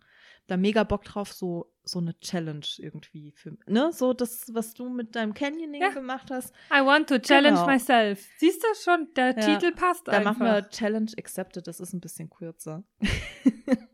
[0.46, 3.92] Da mega Bock drauf, so, so eine Challenge irgendwie für, ne?
[3.92, 5.90] So das, was du mit deinem Canyoning Ja.
[5.90, 6.52] gemacht hast.
[6.70, 7.66] I want to challenge Genau.
[7.66, 8.26] myself.
[8.38, 9.58] Siehst du schon, der Ja.
[9.58, 10.36] Titel passt Da einfach.
[10.38, 12.84] machen wir Challenge Accepted, das ist ein bisschen kürzer.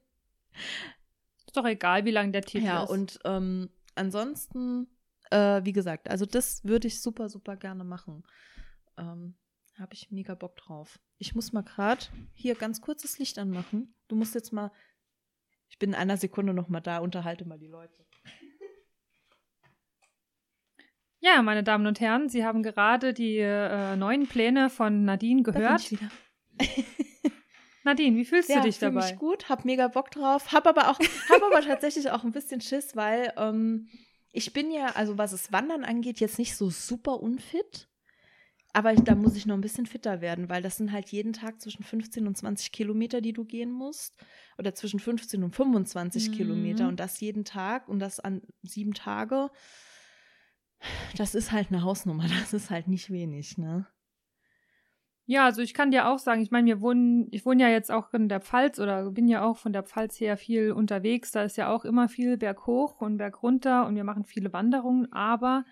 [1.47, 2.91] Ist doch egal, wie lang der Titel Ja, ist.
[2.91, 4.87] und ähm, ansonsten,
[5.31, 8.23] äh, wie gesagt, also das würde ich super, super gerne machen.
[8.97, 9.35] Ähm,
[9.79, 10.99] Habe ich mega Bock drauf.
[11.19, 12.05] Ich muss mal gerade
[12.35, 13.95] hier ganz kurz das Licht anmachen.
[14.09, 14.71] Du musst jetzt mal,
[15.71, 18.07] ich bin in einer Sekunde noch mal da, unterhalte mal die Leute.
[21.21, 25.91] ja, meine Damen und Herren, Sie haben gerade die äh, neuen Pläne von Nadine gehört.
[25.91, 25.99] ich.
[27.85, 29.11] Nadine, wie fühlst ja, du dich dabei?
[29.11, 30.99] mich gut, hab mega Bock drauf, hab aber auch,
[31.31, 33.89] hab aber tatsächlich auch ein bisschen Schiss, weil ähm,
[34.33, 37.89] ich bin ja, also was das Wandern angeht, jetzt nicht so super unfit.
[38.75, 41.35] Aber ich, da muss ich noch ein bisschen fitter werden, weil das sind halt jeden
[41.35, 44.17] Tag zwischen 15 und 20 Kilometer, die du gehen musst.
[44.59, 46.33] Oder zwischen 15 und 25 Mhm.
[46.33, 49.51] Kilometer und das jeden Tag und das an sieben Tage.
[51.17, 53.87] Das ist halt eine Hausnummer, das ist halt nicht wenig, ne?
[55.25, 57.93] Ja, also ich kann dir auch sagen, ich meine, wir wohnen, ich wohne ja jetzt
[57.93, 61.31] auch in der Pfalz oder bin ja auch von der Pfalz her viel unterwegs.
[61.31, 65.13] Da ist ja auch immer viel berghoch und bergunter und wir machen viele Wanderungen.
[65.13, 65.65] Aber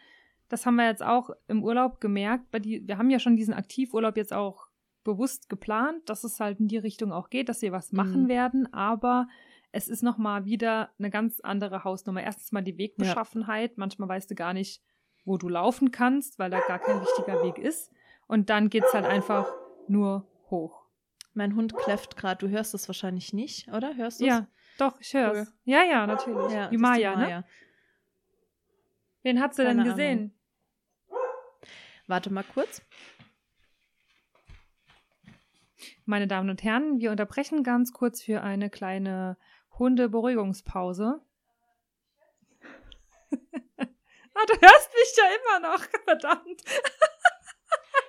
[0.51, 2.51] das haben wir jetzt auch im Urlaub gemerkt.
[2.51, 4.69] Bei die, wir haben ja schon diesen Aktivurlaub jetzt auch
[5.05, 8.29] bewusst geplant, dass es halt in die Richtung auch geht, dass wir was machen Mhm.
[8.29, 8.73] werden.
[8.75, 9.29] Aber
[9.73, 12.23] es ist noch mal wieder eine ganz andere Hausnummer.
[12.23, 13.79] Erstens mal die Wegbeschaffenheit.
[13.79, 14.83] Manchmal weißt du gar nicht,
[15.25, 17.91] wo du laufen kannst, weil da gar kein richtiger Weg ist.
[18.27, 19.49] Und dann geht's halt einfach
[19.89, 20.85] nur hoch.
[21.33, 23.97] Mein Hund kläfft gerade, du hörst es wahrscheinlich nicht, oder?
[23.97, 24.49] Hörst du Ja,
[24.79, 25.39] doch, ich hör's.
[25.49, 25.55] Cool.
[25.65, 26.53] Ja, ja, natürlich.
[26.53, 27.45] Ja, die das ist Maya, ne?
[29.23, 30.35] Wen hat sie denn gesehen?
[32.11, 32.83] Warte mal kurz.
[36.07, 39.37] Meine Damen und Herren, wir unterbrechen ganz kurz für eine kleine
[39.79, 41.21] Hundeberuhigungspause.
[43.79, 46.63] ah, du hörst mich ja immer noch, verdammt.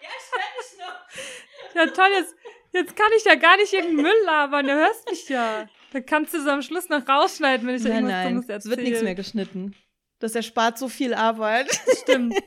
[0.02, 1.76] Ja, ich höre dich noch.
[1.76, 2.36] Ja, toll, jetzt,
[2.74, 5.70] jetzt kann ich ja gar nicht irgendeinen Müll labern, du hörst mich ja.
[5.94, 8.66] Da kannst du so am Schluss noch rausschneiden, wenn ich Nein, irgendwas nein, Dummes es
[8.68, 9.76] wird nichts mehr geschnitten.
[10.18, 11.70] Das erspart so viel Arbeit.
[12.02, 12.34] Stimmt.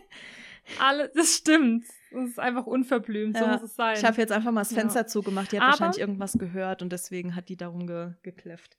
[0.81, 1.85] Alle, das stimmt.
[2.11, 3.53] Das ist einfach unverblümt, so Ja.
[3.53, 3.97] muss es sein.
[3.97, 4.79] Ich habe jetzt einfach mal das Ja.
[4.81, 5.53] Fenster zugemacht.
[5.53, 8.77] Die hat Aber- wahrscheinlich irgendwas gehört und deswegen hat die darum ge gekläfft.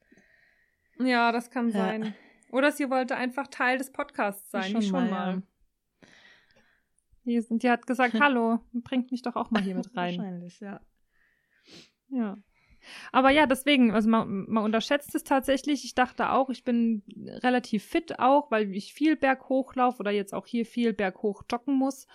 [0.99, 1.73] ja, das kann Ja.
[1.77, 2.15] sein.
[2.51, 5.43] Oder sie wollte einfach Teil des Podcasts sein, wie schon mal.
[7.25, 10.17] Die, sind, die hat gesagt, hallo, bringt mich doch auch mal hier mit rein.
[10.17, 10.79] Wahrscheinlich, ja.
[12.09, 12.37] Ja.
[13.11, 15.85] Aber ja, deswegen, also man, man unterschätzt es tatsächlich.
[15.85, 17.03] Ich dachte auch, ich bin
[17.43, 21.75] relativ fit auch, weil ich viel berghoch laufe oder jetzt auch hier viel berghoch joggen
[21.75, 22.07] muss.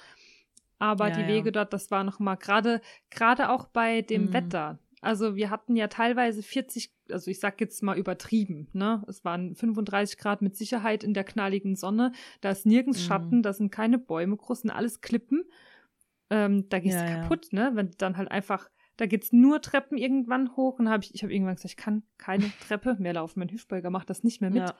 [0.78, 1.28] Aber Ja, die ja.
[1.28, 4.32] Wege dort, das war noch mal gerade, gerade auch bei dem Mhm.
[4.32, 4.78] Wetter.
[5.02, 9.02] Also wir hatten ja teilweise 40, also ich sag jetzt mal übertrieben, ne?
[9.08, 12.12] Es waren 35 Grad mit Sicherheit in der knalligen Sonne.
[12.42, 13.04] Da ist nirgends Mhm.
[13.04, 15.44] Schatten, da sind keine Bäume groß, sind alles Klippen.
[16.28, 17.70] Ähm, da gehst Ja, du kaputt, ne?
[17.74, 18.68] Wenn du dann halt einfach,
[19.00, 22.02] da geht's nur Treppen irgendwann hoch und habe ich, ich habe irgendwann gesagt, ich kann
[22.18, 23.38] keine Treppe mehr laufen.
[23.40, 24.60] Mein Hüftbeuger macht das nicht mehr mit.
[24.68, 24.74] Ja.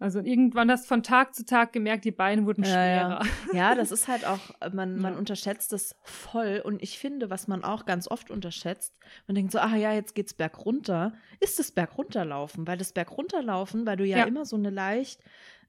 [0.00, 3.20] Also irgendwann hast du von Tag zu Tag gemerkt, die Beine wurden Ja, schwerer.
[3.52, 3.70] ja.
[3.70, 4.38] ja, das ist halt auch,
[4.72, 5.18] man, man Ja.
[5.18, 6.62] unterschätzt es voll.
[6.64, 8.94] Und ich finde, was man auch ganz oft unterschätzt,
[9.26, 12.64] man denkt so, ah ja, jetzt geht's bergunter, ist das Bergunterlaufen.
[12.68, 14.24] Weil das Bergunterlaufen, weil du ja, Ja.
[14.26, 15.20] immer so eine leicht,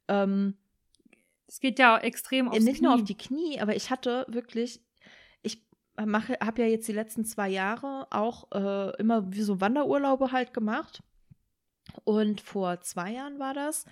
[0.07, 0.53] ähm,
[1.47, 2.85] Es geht ja extrem aufs nicht Knie.
[2.85, 4.81] nur auf die Knie, aber ich hatte wirklich, ich
[6.05, 11.01] mache, habe ja jetzt die letzten zwei Jahre auch äh, immer so Wanderurlaube halt gemacht.
[12.03, 13.85] Und vor zwei Jahren war das.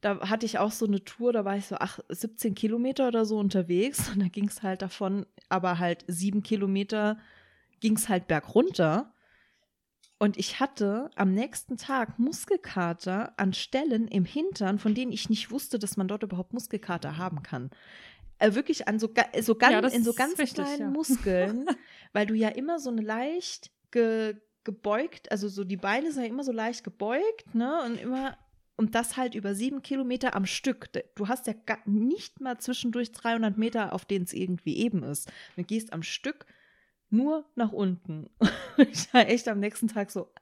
[0.00, 3.24] Da hatte ich auch so eine Tour, da war ich so ach, 17 Kilometer oder
[3.24, 4.10] so unterwegs.
[4.10, 7.18] Und da ging es halt davon, aber halt sieben Kilometer
[7.80, 9.12] ging es halt bergunter.
[10.22, 15.50] Und ich hatte am nächsten Tag Muskelkater an Stellen im Hintern, von denen ich nicht
[15.50, 17.70] wusste, dass man dort überhaupt Muskelkater haben kann.
[18.42, 19.08] Äh, wirklich an so,
[19.40, 20.88] so ganz, Ja, in so ganz richtig, kleinen ja.
[20.88, 21.66] Muskeln,
[22.12, 24.34] weil du ja immer so eine leicht ge,
[24.64, 27.82] gebeugt, also so die Beine sind ja immer so leicht gebeugt, ne?
[27.84, 28.36] Und immer,
[28.76, 30.88] und das halt über sieben Kilometer am Stück.
[31.14, 35.30] Du hast ja ga, nicht mal zwischendurch 300 Meter, auf denen es irgendwie eben ist.
[35.56, 36.46] Du gehst am Stück
[37.10, 38.28] nur nach unten.
[38.76, 40.32] ich war echt am nächsten Tag so,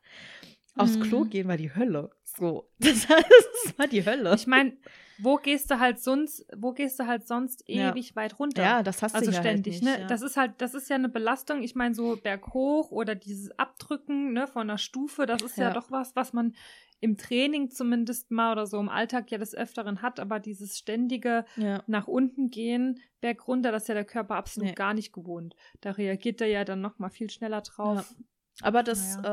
[0.75, 1.03] aufs Mhm.
[1.03, 2.11] Klo gehen war die Hölle.
[2.41, 4.34] So, das, das war die Hölle.
[4.34, 4.76] Ich meine,
[5.18, 7.91] wo gehst du halt sonst, wo gehst du halt sonst Ja.
[7.93, 8.62] ewig weit runter?
[8.62, 10.01] ja, das hast also du ja ständig, halt nicht, ne?
[10.03, 10.07] Ja.
[10.07, 11.62] Das ist halt, das ist ja eine Belastung.
[11.62, 15.64] Ich meine, so berghoch oder dieses Abdrücken, ne, von einer Stufe, das ist ja.
[15.64, 15.74] Ja.
[15.74, 16.55] doch was, was man
[17.01, 21.45] im Training zumindest mal oder so im Alltag ja des Öfteren hat, aber dieses ständige
[21.57, 21.82] ja.
[21.86, 24.74] nach unten gehen, berg runter, das ist ja der Körper absolut Nee.
[24.74, 25.55] gar nicht gewohnt.
[25.80, 28.14] Da reagiert er ja dann noch mal viel schneller drauf.
[28.62, 29.28] Aber das, äh,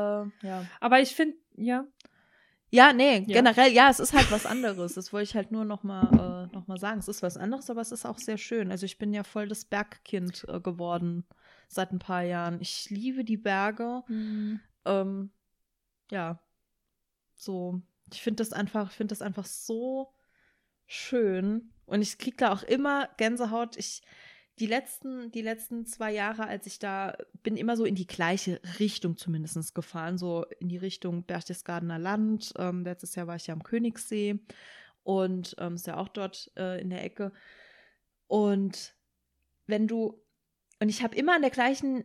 [0.46, 0.64] ja.
[0.80, 1.84] Aber ich finde, ja,
[2.70, 3.34] Ja, nee, Ja.
[3.40, 4.94] generell, ja, es ist halt was anderes.
[4.94, 6.98] Das wollte ich halt nur noch mal, äh, noch mal sagen.
[6.98, 8.70] Es ist was anderes, aber es ist auch sehr schön.
[8.70, 11.24] Also ich bin ja voll das Bergkind äh, geworden
[11.68, 12.60] seit ein paar Jahren.
[12.60, 14.02] Ich liebe die Berge.
[14.84, 15.30] Ähm,
[16.10, 16.38] ja,
[17.34, 17.80] so.
[18.12, 20.12] Ich finde das einfach, finde das einfach so
[20.86, 21.72] schön.
[21.86, 23.76] Und ich kriege da auch immer Gänsehaut.
[23.76, 24.02] Ich,
[24.58, 28.60] die letzten, die letzten zwei Jahre, als ich da bin, immer so in die gleiche
[28.78, 32.52] Richtung zumindest gefahren, so in die Richtung Berchtesgadener Land.
[32.58, 34.38] Ähm, letztes Jahr war ich ja am Königssee
[35.02, 37.32] und ähm, ist ja auch dort äh, in der Ecke.
[38.26, 38.94] Und
[39.66, 40.20] wenn du,
[40.80, 42.04] und ich habe immer an der gleichen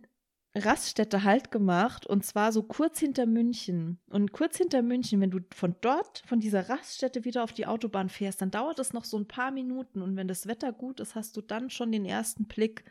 [0.55, 3.99] Raststätte halt gemacht und zwar so kurz hinter München.
[4.09, 8.09] Und kurz hinter München, wenn du von dort, von dieser Raststätte wieder auf die Autobahn
[8.09, 11.15] fährst, dann dauert es noch so ein paar Minuten und wenn das Wetter gut ist,
[11.15, 12.83] hast du dann schon den ersten Blick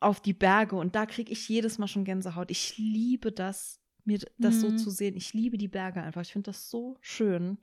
[0.00, 2.50] auf die Berge und da kriege ich jedes Mal schon Gänsehaut.
[2.50, 4.76] Ich liebe das, mir das so Mhm.
[4.76, 5.16] zu sehen.
[5.16, 6.20] Ich liebe die Berge einfach.
[6.20, 7.56] Ich finde das so schön.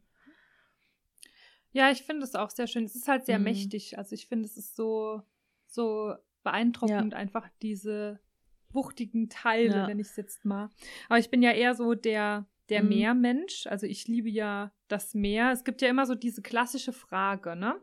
[1.71, 2.85] Ja, ich finde es auch sehr schön.
[2.85, 3.45] Es ist halt sehr Mhm.
[3.45, 3.97] mächtig.
[3.97, 5.21] Also ich finde, es ist so,
[5.67, 8.19] so beeindruckend, einfach diese
[8.73, 9.87] wuchtigen Teile, Ja.
[9.87, 10.69] nenne ich es jetzt mal.
[11.09, 12.87] Aber ich bin ja eher so der, der Mhm.
[12.89, 13.67] Meermensch.
[13.67, 15.51] Also ich liebe ja das Meer.
[15.51, 17.75] Es gibt ja immer so diese klassische Frage, ne?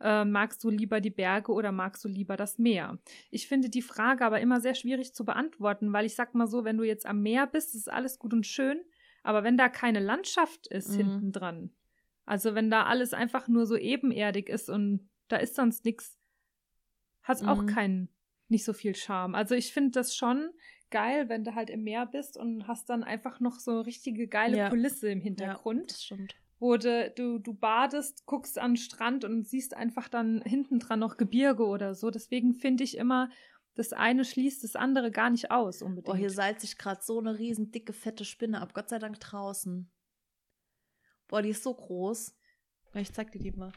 [0.00, 2.98] Äh, magst du lieber die Berge oder magst du lieber das Meer?
[3.30, 6.64] Ich finde die Frage aber immer sehr schwierig zu beantworten, weil ich sag mal so,
[6.64, 8.80] wenn du jetzt am Meer bist, ist alles gut und schön,
[9.22, 10.96] aber wenn da keine Landschaft ist Mhm.
[10.96, 11.70] hinten dran,
[12.26, 16.16] also wenn da alles einfach nur so ebenerdig ist und da ist sonst nichts,
[17.22, 17.66] hat es auch Mhm.
[17.66, 18.08] keinen,
[18.48, 19.34] nicht so viel Charme.
[19.34, 20.50] Also ich finde das schon
[20.90, 24.56] geil, wenn du halt im Meer bist und hast dann einfach noch so richtige geile
[24.56, 24.68] Ja.
[24.70, 26.34] Kulisse im Hintergrund, das stimmt.
[26.58, 31.00] wo du, du, du badest, guckst an den Strand und siehst einfach dann hinten dran
[31.00, 32.10] noch Gebirge oder so.
[32.10, 33.30] Deswegen finde ich immer,
[33.74, 36.06] das eine schließt das andere gar nicht aus unbedingt.
[36.06, 38.72] Boah, hier salzt sich gerade so eine riesen dicke, fette Spinne ab.
[38.74, 39.90] Gott sei Dank draußen.
[41.28, 42.34] Boah, die ist so groß.
[42.94, 43.72] Ich zeig dir die mal.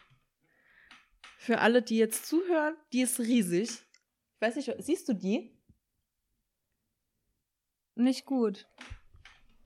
[1.38, 3.84] Für alle, die jetzt zuhören, die ist riesig.
[4.42, 5.56] Weiß nicht, siehst du die?
[7.96, 8.68] nicht gut.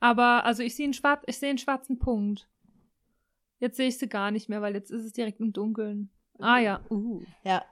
[0.02, 2.50] Aber, also ich sehe einen, schwarz, ich sehe einen schwarzen Punkt.
[3.60, 6.10] Jetzt sehe ich sie gar nicht mehr, weil jetzt ist es direkt im Dunkeln.
[6.40, 6.82] Ah ja.
[6.90, 7.24] Uh.
[7.44, 7.64] Ja.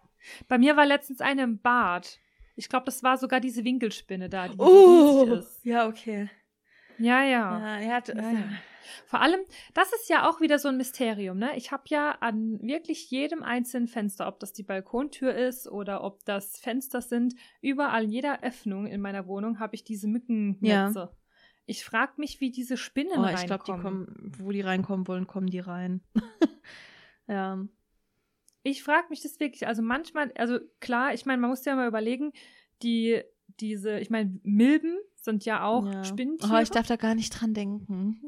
[0.47, 2.17] Bei mir war letztens eine im Bad.
[2.55, 5.65] Ich glaube, das war sogar diese Winkelspinne da, die so Oh, riesig ist.
[5.65, 6.29] ja, okay.
[6.97, 7.59] Ja, ja.
[7.59, 8.49] Ja, er hat, Ja, ja.
[9.05, 9.39] Vor allem,
[9.73, 11.55] das ist ja auch wieder so ein Mysterium, ne?
[11.55, 16.23] Ich habe ja an wirklich jedem einzelnen Fenster, ob das die Balkontür ist oder ob
[16.25, 21.15] das Fenster sind, überall in jeder Öffnung in meiner Wohnung habe ich diese Mückennetze.
[21.65, 23.39] Ich frage mich, wie diese Spinnen Oh, reinkommen.
[23.39, 26.01] ich glaube, die kommen, wo die reinkommen wollen, kommen die rein.
[27.27, 27.63] ja.
[28.63, 29.67] Ich frage mich das wirklich.
[29.67, 32.33] Also manchmal, also klar, ich meine, man muss ja mal überlegen,
[32.81, 33.21] die,
[33.59, 36.03] diese, ich meine, Milben sind ja auch ja.
[36.03, 36.53] Spinntiere.
[36.53, 38.19] Oh, ich darf da gar nicht dran denken.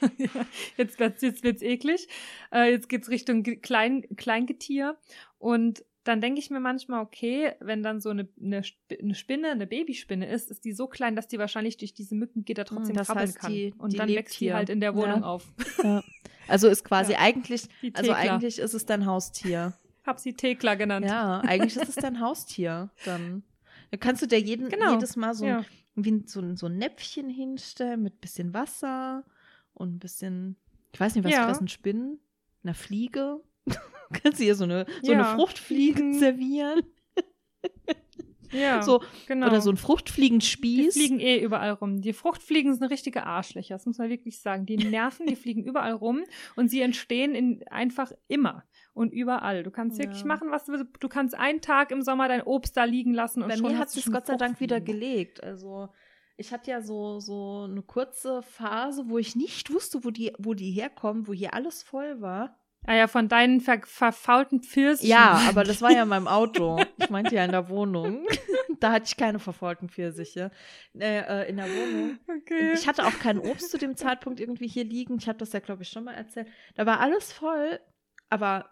[0.76, 2.08] jetzt wird's, jetzt wird's eklig.
[2.52, 4.96] Äh, jetzt geht's Richtung Klein, Kleingetier.
[5.38, 8.62] Und dann denke ich mir manchmal, okay, wenn dann so eine, eine,
[9.00, 12.64] eine Spinne, eine Babyspinne ist, ist die so klein, dass die wahrscheinlich durch diese Mückengitter
[12.66, 13.52] trotzdem Hm, das krabbeln heißt, kann.
[13.52, 14.54] die- und die dann wächst die hier.
[14.54, 15.26] halt in der Wohnung Ja.
[15.26, 15.46] auf.
[15.82, 16.02] ja.
[16.46, 17.20] Also ist quasi Ja.
[17.20, 19.72] eigentlich, Die also eigentlich ist es dein Haustier.
[20.06, 21.06] Hab sie Thekla genannt.
[21.06, 22.90] Ja, eigentlich ist es dein Haustier.
[23.06, 23.42] Dann,
[23.94, 24.92] dann kannst du dir jeden, Genau.
[24.94, 25.64] jedes Mal so, ein, Ja.
[25.96, 29.24] ein- so, ein, so ein Näpfchen hinstellen mit bisschen Wasser
[29.72, 30.56] und ein bisschen,
[30.92, 31.44] ich weiß nicht, was Ja.
[31.44, 32.18] fressen Spinnen?
[32.62, 33.40] Eine Fliege?
[34.22, 36.18] kannst du ihr so eine, so eine Ja, Fruchtfliege Fliegen.
[36.18, 36.82] servieren?
[38.52, 39.46] ja So, genau.
[39.48, 40.94] Oder so ein Die Fruchtfliegenspieß?
[40.94, 42.00] fliegen eh überall rum.
[42.00, 44.66] Die Fruchtfliegen sind richtige Arschlöcher, das muss man wirklich sagen.
[44.66, 46.24] Die nerven, die fliegen überall rum
[46.56, 48.64] und sie entstehen in, einfach immer
[48.94, 49.62] und überall.
[49.62, 50.04] Du kannst Ja.
[50.04, 50.86] wirklich machen, was du willst.
[51.00, 53.78] Du kannst einen Tag im Sommer dein Obst da liegen lassen und Bei schon mir
[53.78, 55.42] hat es Gott sei Dank wieder gelegt.
[55.42, 55.88] Also
[56.36, 60.54] ich hatte ja so, so eine kurze Phase, wo ich nicht wusste, wo die, wo
[60.54, 62.58] die herkommen, wo hier alles voll war.
[62.86, 65.08] Ah ja, von deinen ver verfaulten Pfirsichen.
[65.10, 66.78] Ja, aber das war ja in meinem Auto.
[66.98, 68.26] Ich meinte ja in der Wohnung.
[68.80, 70.50] da hatte ich keine verfaulten Pfirsiche.
[70.98, 72.18] Äh, äh, in der Wohnung.
[72.28, 72.72] Okay.
[72.74, 75.16] Ich hatte auch kein Obst zu dem Zeitpunkt irgendwie hier liegen.
[75.18, 76.46] Ich habe das ja, glaube ich, schon mal erzählt.
[76.74, 77.80] Da war alles voll,
[78.28, 78.68] aber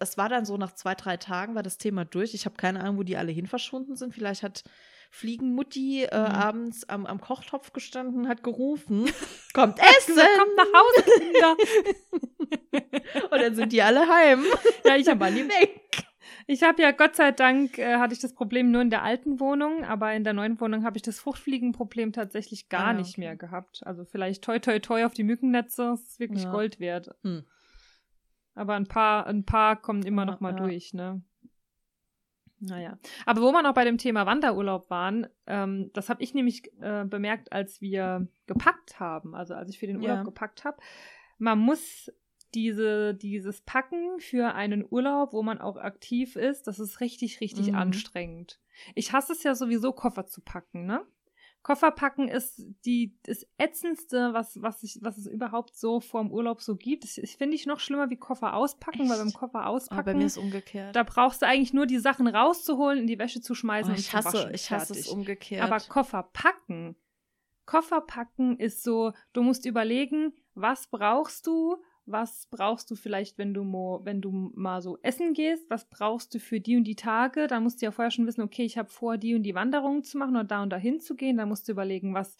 [0.00, 2.34] das war dann so nach zwei, drei Tagen war das Thema durch.
[2.34, 4.12] Ich habe keine Ahnung, wo die alle hin verschwunden sind.
[4.14, 4.64] Vielleicht hat
[5.10, 6.24] Fliegenmutti äh, Mhm.
[6.34, 9.04] abends am, am Kochtopf gestanden, hat gerufen,
[9.54, 10.14] kommt Essen!
[10.16, 11.56] Kommt nach Hause, Kinder.
[13.30, 14.44] Und dann sind die alle heim.
[14.84, 16.04] ja, ich habe die weg.
[16.46, 19.38] Ich habe ja Gott sei Dank äh, hatte ich das Problem nur in der alten
[19.40, 23.20] Wohnung, aber in der neuen Wohnung habe ich das Fruchtfliegenproblem tatsächlich gar Ah, nicht okay.
[23.20, 23.82] mehr gehabt.
[23.86, 26.50] Also vielleicht toi toi toi auf die Mückennetze, das ist wirklich Ja.
[26.52, 27.10] Gold wert.
[27.22, 27.44] Hm.
[28.54, 30.56] Aber ein paar, ein paar kommen immer noch mal ja.
[30.56, 31.22] durch, ne?
[32.62, 32.98] Naja.
[33.24, 37.04] Aber wo wir noch bei dem Thema Wanderurlaub waren, ähm, das habe ich nämlich äh,
[37.06, 40.22] bemerkt, als wir gepackt haben, also als ich für den Urlaub Ja.
[40.24, 40.76] gepackt habe.
[41.38, 42.12] Man muss
[42.52, 47.68] diese, dieses Packen für einen Urlaub, wo man auch aktiv ist, das ist richtig, richtig
[47.68, 47.76] Mhm.
[47.76, 48.60] anstrengend.
[48.94, 51.06] Ich hasse es ja sowieso, Koffer zu packen, ne?
[51.62, 56.62] Koffer packen ist die, das ätzendste, was, was, ich, was es überhaupt so vorm Urlaub
[56.62, 57.04] so gibt.
[57.04, 59.36] Das ist- finde ich noch schlimmer wie Koffer auspacken, weil beim Echt?
[59.36, 60.96] Koffer Aber auspacken, bei mir ist umgekehrt.
[60.96, 64.00] da brauchst du eigentlich nur die Sachen rauszuholen, in die Wäsche zu schmeißen oh, und
[64.00, 64.54] ich zu hasse, waschen.
[64.54, 65.12] ich hasse es Fertig.
[65.12, 65.62] umgekehrt.
[65.62, 66.96] Aber Koffer packen,
[67.66, 71.76] Koffer packen ist so, du musst überlegen, was brauchst du,
[72.12, 76.34] was brauchst du vielleicht, wenn du, mo, wenn du mal so essen gehst, was brauchst
[76.34, 78.78] du für die und die Tage, da musst du ja vorher schon wissen, okay, ich
[78.78, 81.68] habe vor, die und die Wanderung zu machen oder da und da hinzugehen, da musst
[81.68, 82.36] du überlegen, was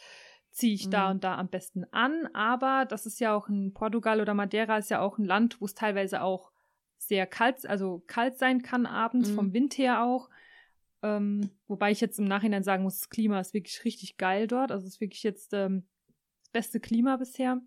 [0.50, 1.10] ziehe ich da Mhm.
[1.16, 4.90] und da am besten an, aber das ist ja auch in Portugal oder Madeira ist
[4.90, 6.50] ja auch ein Land, wo es teilweise auch
[6.98, 9.34] sehr kalt, also kalt sein kann abends, Mhm.
[9.34, 10.28] vom Wind her auch.
[11.02, 14.70] Ähm, wobei ich jetzt im Nachhinein sagen muss, das Klima ist wirklich richtig geil dort.
[14.70, 15.86] Also es ist wirklich jetzt ähm,
[16.42, 17.62] das beste Klima bisher.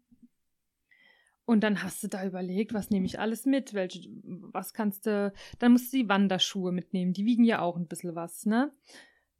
[1.46, 3.74] Und dann hast du da überlegt, was nehme ich alles mit?
[3.74, 7.14] Welche, was kannst du, dann musst du die Wanderschuhe mitnehmen.
[7.14, 8.72] Die wiegen ja auch ein bisschen was, ne?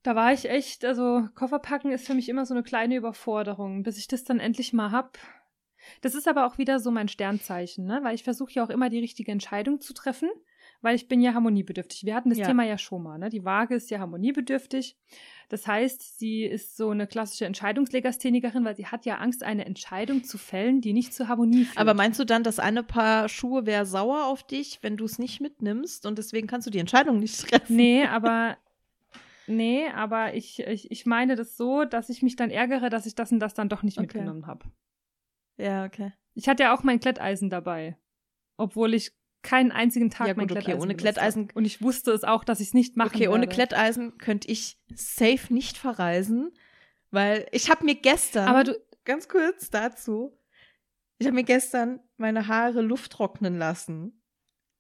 [0.04, 3.84] Da war ich echt, also Koffer packen ist für mich immer so eine kleine Überforderung,
[3.84, 5.18] bis ich das dann endlich mal hab.
[6.02, 8.02] Das ist aber auch wieder so mein Sternzeichen, ne?
[8.04, 10.30] Weil ich versuche ja auch immer die richtige Entscheidung zu treffen,
[10.84, 12.06] weil ich bin ja harmoniebedürftig.
[12.06, 12.48] Wir hatten das Ja.
[12.48, 13.30] Thema ja schon mal, ne?
[13.30, 14.98] Die Waage ist ja harmoniebedürftig.
[15.50, 20.24] Das heißt, sie ist so eine klassische Entscheidungslegasthenikerin, weil sie hat ja Angst, eine Entscheidung
[20.24, 21.78] zu fällen, die nicht zur Harmonie führt.
[21.78, 25.20] Aber meinst du dann, das eine Paar Schuhe wäre sauer auf dich, wenn du es
[25.20, 27.76] nicht mitnimmst und deswegen kannst du die Entscheidung nicht treffen?
[27.76, 28.58] Nee, aber
[29.48, 33.16] nee, aber ich, ich, ich meine das so, dass ich mich dann ärgere, dass ich
[33.16, 34.06] das und das dann doch nicht Okay.
[34.06, 34.66] mitgenommen habe.
[35.58, 36.14] Ja, okay.
[36.34, 37.96] Ich hatte ja auch mein Kletteisen dabei,
[38.58, 39.12] obwohl ich
[39.44, 41.52] keinen einzigen Tag Ja, mein gut, okay, Kletteisen ohne benutzt Kletteisen-.
[41.54, 43.54] Und ich wusste es auch, dass ich es nicht machen Okay, ohne werde.
[43.54, 46.52] Kletteisen könnte ich safe nicht verreisen,
[47.12, 48.76] weil ich habe mir gestern, Aber du,
[49.06, 50.38] ganz kurz dazu,
[51.20, 54.22] ich habe mir gestern meine Haare Luft trocknen lassen.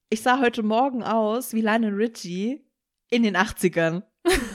[0.10, 2.66] Ich sah heute Morgen aus wie Lionel Richie
[3.10, 4.04] in den 80ern.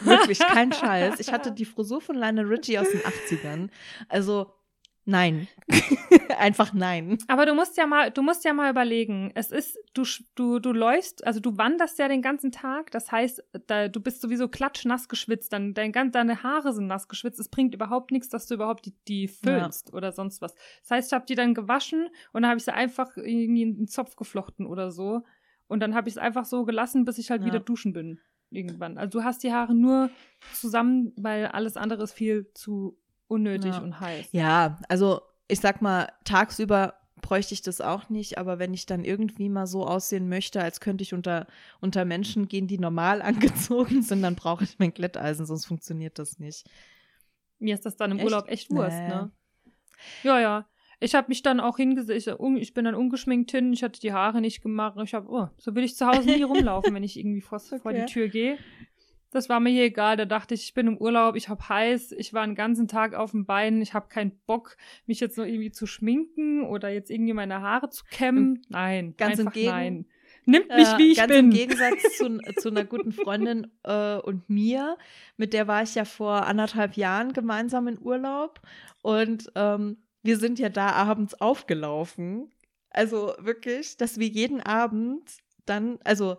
[0.03, 1.21] Wirklich, kein Scheiß.
[1.21, 3.71] Ich hatte die Frisur von Lionel Richie aus den 80ern.
[4.09, 4.53] Also,
[5.09, 5.49] nein.
[6.39, 7.19] Einfach nein.
[7.27, 9.33] Aber du musst ja mal, du musst ja mal überlegen.
[9.35, 10.05] Es ist, du,
[10.35, 12.91] du, du läufst, also du wanderst ja den ganzen Tag.
[12.93, 15.53] Das heißt, da, du bist sowieso klatschnass geschwitzt.
[15.53, 17.41] Dann, dein, deine Haare sind nass geschwitzt.
[17.41, 19.95] Es bringt überhaupt nichts, dass du überhaupt die, die füllst ja.
[19.95, 20.55] oder sonst was.
[20.83, 23.77] Das heißt, ich habe die dann gewaschen und dann habe ich sie einfach irgendwie in
[23.77, 25.23] einen Zopf geflochten oder so.
[25.67, 27.49] Und dann habe ich es einfach so gelassen, bis ich halt ja.
[27.49, 28.21] wieder duschen bin.
[28.51, 28.97] Irgendwann.
[28.97, 30.11] Also du hast die Haare nur
[30.55, 32.99] zusammen, weil alles andere ist viel zu
[33.29, 33.79] unnötig ja.
[33.79, 34.29] und heiß.
[34.33, 39.05] Ja, also ich sag mal, tagsüber bräuchte ich das auch nicht, aber wenn ich dann
[39.05, 41.47] irgendwie mal so aussehen möchte, als könnte ich unter,
[41.81, 46.39] unter Menschen gehen, die normal angezogen sind, dann brauche ich mein Glätteisen, sonst funktioniert das
[46.39, 46.69] nicht.
[47.59, 48.25] Mir ist das dann im echt?
[48.25, 49.09] Urlaub echt Wurst, nee.
[49.09, 49.31] ne?
[50.23, 50.67] Ja, ja.
[51.01, 54.41] Ich habe mich dann auch hingesetzt, ich bin dann ungeschminkt hin, ich hatte die Haare
[54.41, 54.99] nicht gemacht.
[55.05, 57.79] Ich habe, oh, so will ich zu Hause nie rumlaufen, wenn ich irgendwie vor, okay.
[57.79, 58.59] vor die Tür gehe.
[59.31, 60.17] Das war mir hier egal.
[60.17, 63.15] Da dachte ich, ich bin im Urlaub, ich hab heiß, ich war den ganzen Tag
[63.15, 64.77] auf dem Bein, ich habe keinen Bock,
[65.07, 68.63] mich jetzt noch irgendwie zu schminken oder jetzt irgendwie meine Haare zu kämmen.
[68.69, 70.07] Nein, ganz einfach im Gegen nein.
[70.49, 71.51] Nimmt mich, wie ich ganz bin.
[71.51, 74.97] Ganz im Gegensatz zu, zu einer guten Freundin äh, und mir,
[75.37, 78.61] mit der war ich ja vor anderthalb Jahren gemeinsam in Urlaub
[79.03, 82.51] und ähm, wir sind ja da abends aufgelaufen.
[82.91, 85.31] Also wirklich, dass wir jeden Abend
[85.67, 86.39] dann, also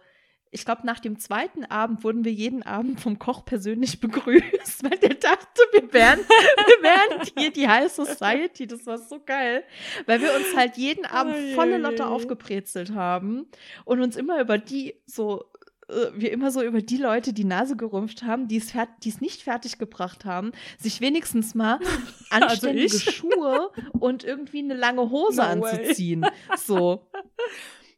[0.51, 4.97] ich glaube, nach dem zweiten Abend wurden wir jeden Abend vom Koch persönlich begrüßt, weil
[4.97, 8.65] der dachte, wir wären, wir wären hier die High Society.
[8.65, 9.63] Das war so geil.
[10.05, 13.47] Weil wir uns halt jeden Abend volle Lotte aufgebrezelt haben
[13.85, 15.45] und uns immer über die so
[15.89, 19.77] äh, wir immer so über die Leute die Nase gerümpft haben, die es nicht fertig
[19.77, 21.79] gebracht haben, sich wenigstens mal
[22.29, 26.21] also anständige also Schuhe und irgendwie eine lange Hose no anzuziehen.
[26.23, 26.57] Way.
[26.57, 27.07] So.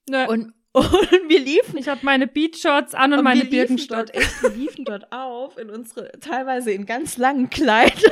[0.09, 0.27] Ne.
[0.27, 1.77] Und, und wir liefen.
[1.77, 4.07] Ich habe meine Beachshorts an und, und meine Birkenstock.
[4.13, 8.11] wir liefen dort auf in unsere, teilweise in ganz langen Kleidern.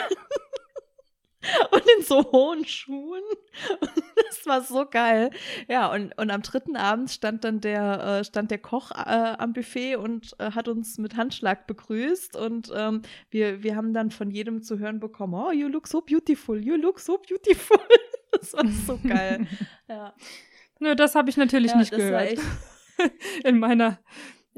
[1.72, 3.24] und in so hohen Schuhen.
[4.30, 5.32] Das war so geil.
[5.68, 9.54] Ja, und, und am dritten Abend stand dann der, äh, stand der Koch äh, am
[9.54, 12.36] Buffet und äh, hat uns mit Handschlag begrüßt.
[12.36, 13.02] Und ähm,
[13.32, 16.76] wir, wir haben dann von jedem zu hören bekommen, oh, you look so beautiful, you
[16.76, 17.80] look so beautiful.
[18.32, 19.48] Das war so geil.
[19.88, 20.14] Ja.
[20.80, 22.40] Nö, das habe ich natürlich ja, nicht gehört.
[23.44, 24.00] In meiner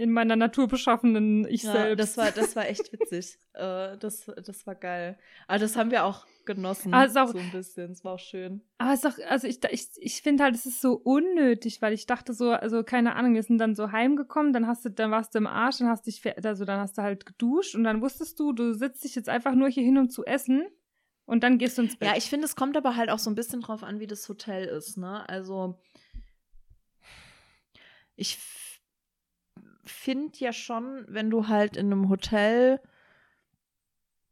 [0.02, 2.00] in meiner naturbeschaffenen Ich ja, selbst.
[2.00, 3.38] Das war, das war echt witzig.
[3.54, 5.20] äh, das, das war geil.
[5.48, 6.94] Aber das haben wir auch genossen.
[6.94, 7.92] Also auch, so ein bisschen.
[7.92, 8.62] Es war auch schön.
[8.78, 11.94] Aber es ist auch, also ich, ich, ich finde halt, es ist so unnötig, weil
[11.94, 15.12] ich dachte so, also keine Ahnung, wir sind dann so heimgekommen, dann hast du, dann
[15.12, 18.02] warst du im Arsch, dann hast dich, also dann hast du halt geduscht und dann
[18.02, 20.66] wusstest du, du sitzt dich jetzt einfach nur hier hin, um zu essen.
[21.26, 22.10] Und dann gehst du ins Bett.
[22.10, 24.28] Ja, ich finde, es kommt aber halt auch so ein bisschen drauf an, wie das
[24.28, 25.30] Hotel ist, ne?
[25.30, 25.80] Also,
[28.22, 28.38] ich
[29.84, 32.80] finde ja schon, wenn du halt in einem Hotel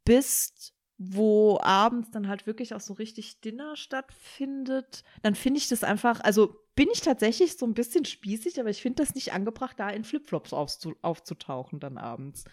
[0.04, 5.82] bist, wo abends dann halt wirklich auch so richtig Dinner stattfindet, dann finde ich das
[5.82, 9.78] einfach, also bin ich tatsächlich so ein bisschen spießig, aber ich finde das nicht angebracht,
[9.80, 12.44] da in Flipflops aufzutauchen dann abends.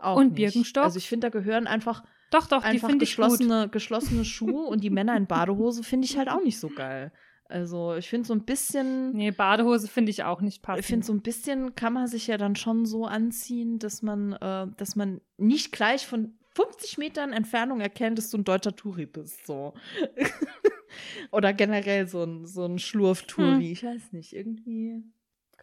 [0.00, 0.84] Auch und Birkenstock?
[0.84, 4.90] Also ich finde, da gehören einfach, doch, doch, einfach die geschlossene, geschlossene Schuhe und die
[4.90, 7.12] Männer in Badehose finde ich halt auch nicht so geil.
[7.48, 9.12] Also ich finde so ein bisschen.
[9.12, 10.80] Nee, Badehose finde ich auch nicht passend.
[10.80, 14.32] Ich finde so ein bisschen kann man sich ja dann schon so anziehen, dass man,
[14.34, 19.06] äh, dass man nicht gleich von 50 Metern Entfernung erkennt, dass du ein deutscher Touri
[19.06, 19.46] bist.
[19.46, 19.74] So.
[21.30, 23.54] Oder generell so ein, so ein Schlurf-Touri.
[23.54, 23.60] Hm.
[23.60, 25.02] Ich weiß nicht, irgendwie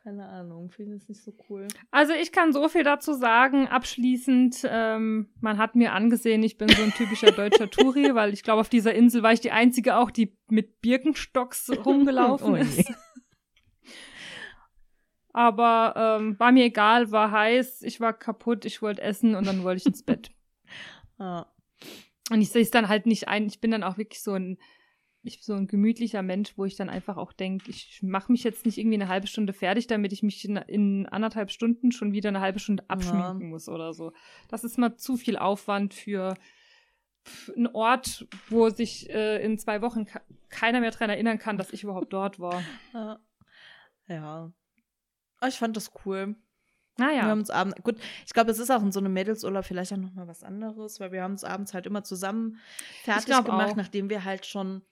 [0.03, 1.67] keine Ahnung, finde es nicht so cool.
[1.89, 6.67] Also ich kann so viel dazu sagen, abschließend, ähm, man hat mir angesehen, ich bin
[6.67, 9.95] so ein typischer deutscher Touri, weil ich glaube, auf dieser Insel war ich die Einzige
[9.95, 12.93] auch, die mit Birkenstocks rumgelaufen oh ist.
[15.31, 19.63] Aber ähm, war mir egal, war heiß, ich war kaputt, ich wollte essen und dann
[19.63, 20.31] wollte ich ins Bett.
[21.17, 21.45] ah.
[22.29, 23.47] Und ich sehe es dann halt nicht ein.
[23.47, 24.57] Ich bin dann auch wirklich so ein
[25.23, 28.43] ich bin so ein gemütlicher Mensch, wo ich dann einfach auch denke, ich mache mich
[28.43, 32.11] jetzt nicht irgendwie eine halbe Stunde fertig, damit ich mich in, in anderthalb Stunden schon
[32.11, 33.47] wieder eine halbe Stunde abschminken ja.
[33.47, 34.11] muss oder so.
[34.49, 36.35] Das ist mal zu viel Aufwand für
[37.55, 40.07] einen Ort, wo sich äh, in zwei Wochen
[40.49, 42.61] keiner mehr dran erinnern kann, dass ich überhaupt dort war.
[42.93, 43.19] Ja.
[44.07, 44.51] ja.
[45.47, 46.35] Ich fand das cool.
[46.97, 47.23] Naja.
[47.23, 47.95] Wir haben uns abends, gut,
[48.25, 51.11] ich glaube, es ist auch in so einem Mädelsurlaub vielleicht auch nochmal was anderes, weil
[51.11, 52.59] wir haben uns abends halt immer zusammen
[53.03, 53.75] fertig gemacht, auch.
[53.75, 54.83] nachdem wir halt schon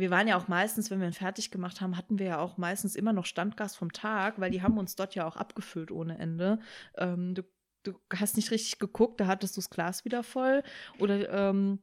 [0.00, 2.58] wir waren ja auch meistens, wenn wir ihn fertig gemacht haben, hatten wir ja auch
[2.58, 6.18] meistens immer noch Standgas vom Tag, weil die haben uns dort ja auch abgefüllt ohne
[6.18, 6.58] Ende.
[6.96, 7.42] Ähm, du,
[7.82, 10.62] du, hast nicht richtig geguckt, da hattest du das Glas wieder voll.
[10.98, 11.78] Oder, ähm,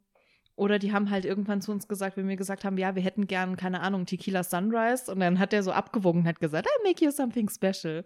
[0.55, 3.27] oder die haben halt irgendwann zu uns gesagt, wenn wir gesagt haben, ja, wir hätten
[3.27, 5.11] gern, keine Ahnung, Tequila Sunrise.
[5.11, 8.03] Und dann hat er so abgewogen und hat gesagt, I make you something special.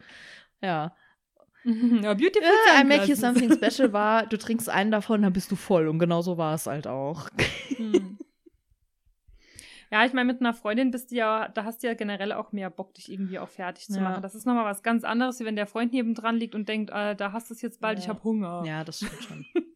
[0.62, 0.96] Ja.
[1.64, 5.52] ja, beautiful Äh, I make you something special war, du trinkst einen davon, dann bist
[5.52, 5.88] du voll.
[5.88, 7.30] Und genau so war es halt auch.
[7.78, 8.18] Hm.
[9.92, 12.54] Ja, ich meine, mit einer Freundin bist du ja, da hast du ja generell auch
[12.54, 14.02] mehr Bock, dich irgendwie auch fertig zu Ja.
[14.02, 14.22] machen.
[14.24, 16.92] Das ist nochmal was ganz anderes, wie wenn der Freund neben dran liegt und denkt,
[16.92, 18.04] äh, da hast du es jetzt bald, Ja.
[18.04, 18.64] ich habe Hunger.
[18.66, 19.46] Ja, das stimmt schon.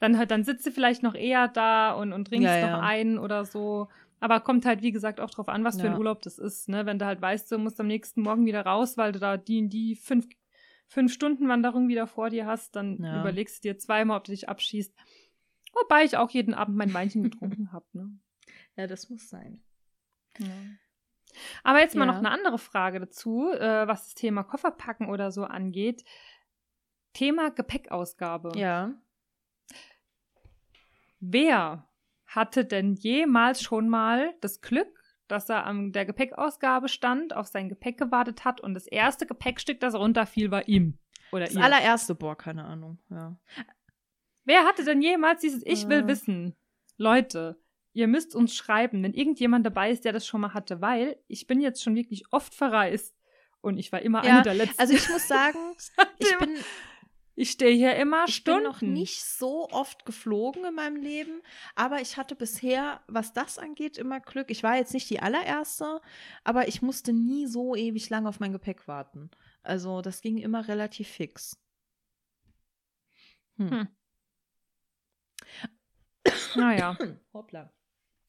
[0.00, 3.44] Dann, dann sitzt du vielleicht noch eher da und, und trinkst Ja, noch einen oder
[3.46, 3.88] so.
[4.20, 5.96] Aber kommt halt, wie gesagt, auch drauf an, was für ein.
[5.98, 6.68] Urlaub das ist.
[6.68, 6.84] Ne?
[6.84, 9.66] Wenn du halt weißt, du musst am nächsten Morgen wieder raus, weil du da die
[9.68, 10.26] die fünf,
[10.88, 14.48] fünf Stunden Wanderung wieder vor dir hast, dann überlegst du dir zweimal, ob du dich
[14.48, 14.94] abschießt.
[15.72, 17.86] Wobei ich auch jeden Abend mein Weinchen getrunken habe.
[17.92, 18.10] Ne?
[18.76, 19.62] Ja, das muss sein.
[21.62, 22.12] Aber jetzt mal Ja.
[22.12, 26.04] noch eine andere Frage dazu, äh, was das Thema Kofferpacken oder so angeht.
[27.12, 28.52] Thema Gepäckausgabe.
[28.58, 28.94] Ja.
[31.20, 31.88] Wer
[32.26, 37.68] hatte denn jemals schon mal das Glück, dass er an der Gepäckausgabe stand, auf sein
[37.68, 40.98] Gepäck gewartet hat und das erste Gepäckstück, das runterfiel, war ihm
[41.32, 41.62] oder Das ihr?
[41.62, 42.98] allererste, boah, keine Ahnung.
[43.08, 43.36] Ja.
[44.44, 46.06] Wer hatte denn jemals dieses Ich will Äh.
[46.08, 46.54] wissen?
[46.98, 47.58] Leute,
[47.94, 51.46] ihr müsst uns schreiben, wenn irgendjemand dabei ist, der das schon mal hatte, weil ich
[51.46, 53.16] bin jetzt schon wirklich oft verreist
[53.60, 54.78] und ich war immer Ja, eine der letzten.
[54.80, 55.58] Also ich muss sagen,
[56.18, 56.56] ich bin,
[57.36, 58.62] ich stehe hier immer ich Stunden.
[58.62, 61.40] bin noch nicht so oft geflogen in meinem Leben,
[61.76, 64.50] aber ich hatte bisher, was das angeht, immer Glück.
[64.50, 66.00] Ich war jetzt nicht die allererste,
[66.42, 69.30] aber ich musste nie so ewig lang auf mein Gepäck warten.
[69.62, 71.56] Also das ging immer relativ fix.
[73.56, 73.70] Hm.
[73.70, 73.88] Hm.
[76.56, 76.96] Naja.
[77.32, 77.72] Hoppla.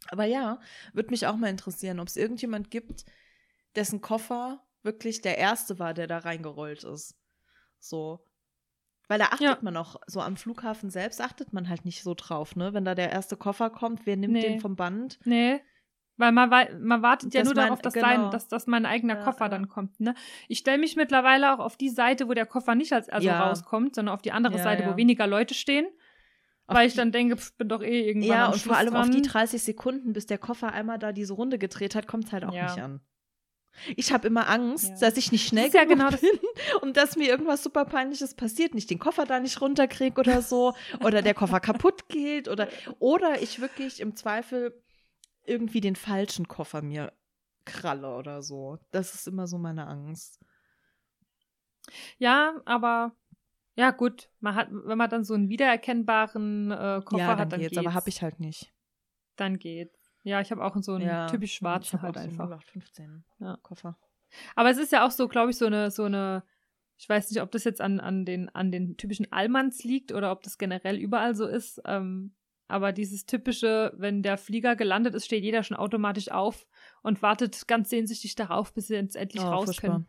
[0.10, 0.60] Aber ja,
[0.94, 3.06] würde mich auch mal interessieren, ob es irgendjemand gibt,
[3.76, 7.16] dessen Koffer wirklich der erste war, der da reingerollt ist.
[7.80, 8.26] So.
[9.08, 9.58] Weil da achtet Ja.
[9.62, 12.74] man auch, so am Flughafen selbst achtet man halt nicht so drauf, ne?
[12.74, 14.42] Wenn da der erste Koffer kommt, wer nimmt Nee.
[14.42, 15.20] den vom Band?
[15.26, 15.62] Nee.
[16.18, 18.08] Weil man, man wartet ja Dass nur man- darauf, dass, genau.
[18.08, 19.50] sein, dass, dass mein eigener Ja, Koffer ja.
[19.50, 20.00] dann kommt.
[20.00, 20.16] Ne?
[20.48, 23.46] Ich stelle mich mittlerweile auch auf die Seite, wo der Koffer nicht als also Ja.
[23.48, 25.88] rauskommt, sondern auf die andere Seite, wo weniger Leute stehen.
[26.68, 29.10] Weil ich dann denke, pf, bin doch eh irgendwann Ja, und vor allem dran.
[29.10, 32.32] auf die 30 Sekunden, bis der Koffer einmal da diese Runde gedreht hat, kommt es
[32.34, 32.64] halt auch Ja.
[32.66, 33.02] nicht an.
[33.98, 34.98] Ich habe immer Angst, Ja.
[35.02, 36.32] dass ich nicht schnell Das ist ja genug genau das- bin
[36.82, 40.74] und dass mir irgendwas super peinliches passiert, nicht den Koffer da nicht runterkriege oder so
[41.02, 41.60] oder der Koffer
[41.94, 42.68] kaputt geht oder
[43.00, 44.82] oder ich wirklich im Zweifel
[45.44, 47.12] irgendwie den falschen Koffer mir
[47.66, 48.80] kralle oder so.
[48.92, 50.40] Das ist immer so meine Angst.
[52.18, 53.12] Ja, aber
[53.76, 54.30] ja, gut.
[54.40, 57.72] Man hat, wenn man dann so einen wiedererkennbaren äh, Koffer ja, dann hat, dann geht's,
[57.72, 57.86] geht's.
[57.86, 58.74] aber habe ich halt nicht.
[59.36, 60.00] Dann geht's.
[60.24, 62.46] Ja, ich habe auch so einen ja, typisch schwarzen halt einfach.
[62.46, 63.58] 0815 Ja.
[63.62, 63.98] Koffer.
[64.56, 66.44] Aber es ist ja auch so, glaube ich, so eine, so eine,
[66.98, 70.32] ich weiß nicht, ob das jetzt an, an, den, an den typischen Allmanns liegt oder
[70.32, 71.82] ob das generell überall so ist.
[71.86, 72.34] Ähm,
[72.68, 76.66] aber dieses typische, wenn der Flieger gelandet ist, steht jeder schon automatisch auf
[77.04, 79.92] und wartet ganz sehnsüchtig darauf, bis sie jetzt endlich Oh, raus furchtbar.
[79.92, 80.08] können.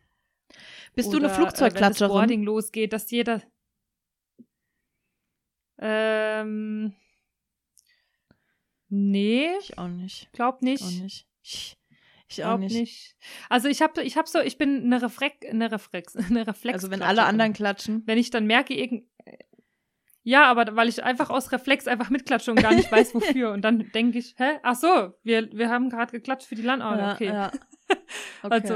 [0.95, 2.13] Bist du eine Oder, Äh, wenn das Flugzeugklatscherin?
[2.13, 3.43] Boarding losgeht, dass jeder.
[5.79, 6.95] Ähm.
[8.89, 10.33] Nee, ich auch nicht.
[10.33, 10.83] glaub nicht.
[10.83, 11.27] Auch nicht.
[11.43, 11.77] Ich,
[12.29, 12.75] ich auch Glaub nicht.
[12.75, 13.17] nicht.
[13.49, 16.75] Also ich habe ich hab so, ich bin eine Reflex, eine Reflex, eine Reflex.
[16.75, 18.03] Also wenn alle anderen klatschen.
[18.07, 19.05] wenn ich dann merke, irgend
[20.29, 23.53] ja, aber weil ich einfach aus Reflex einfach mitklatsche und gar nicht weiß, wofür.
[23.53, 24.59] Und dann denke ich, hä?
[24.65, 26.99] Ach so, wir, wir haben gerade geklatscht für die Landauer.
[26.99, 27.27] Ja, okay.
[27.27, 27.53] ja.
[28.43, 28.55] Okay.
[28.55, 28.75] Also,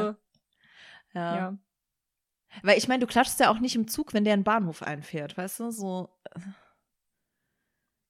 [1.12, 1.36] ja.
[1.36, 1.58] ja.
[2.62, 4.82] Weil ich meine, du klatschst ja auch nicht im Zug, wenn der in den Bahnhof
[4.84, 5.70] einfährt, weißt du?
[5.72, 6.08] So.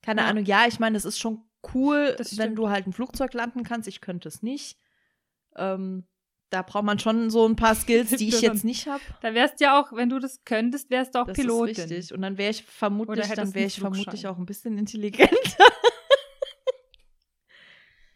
[0.02, 0.28] Keine Ja.
[0.28, 1.42] Ahnung, ja, ich meine, es ist schon
[1.74, 3.86] cool, wenn du halt ein Flugzeug landen kannst.
[3.88, 4.78] Ich könnte es nicht.
[5.56, 6.06] Ähm,
[6.48, 9.02] da braucht man schon so ein paar Skills, die ich jetzt nicht habe.
[9.20, 11.74] Da wärst ja auch, wenn du das könntest, wärst du auch Das Pilotin.
[11.74, 12.14] ist richtig.
[12.14, 15.28] Und dann wäre ich vermutlich, dann wäre ich vermutlich auch ein bisschen intelligenter.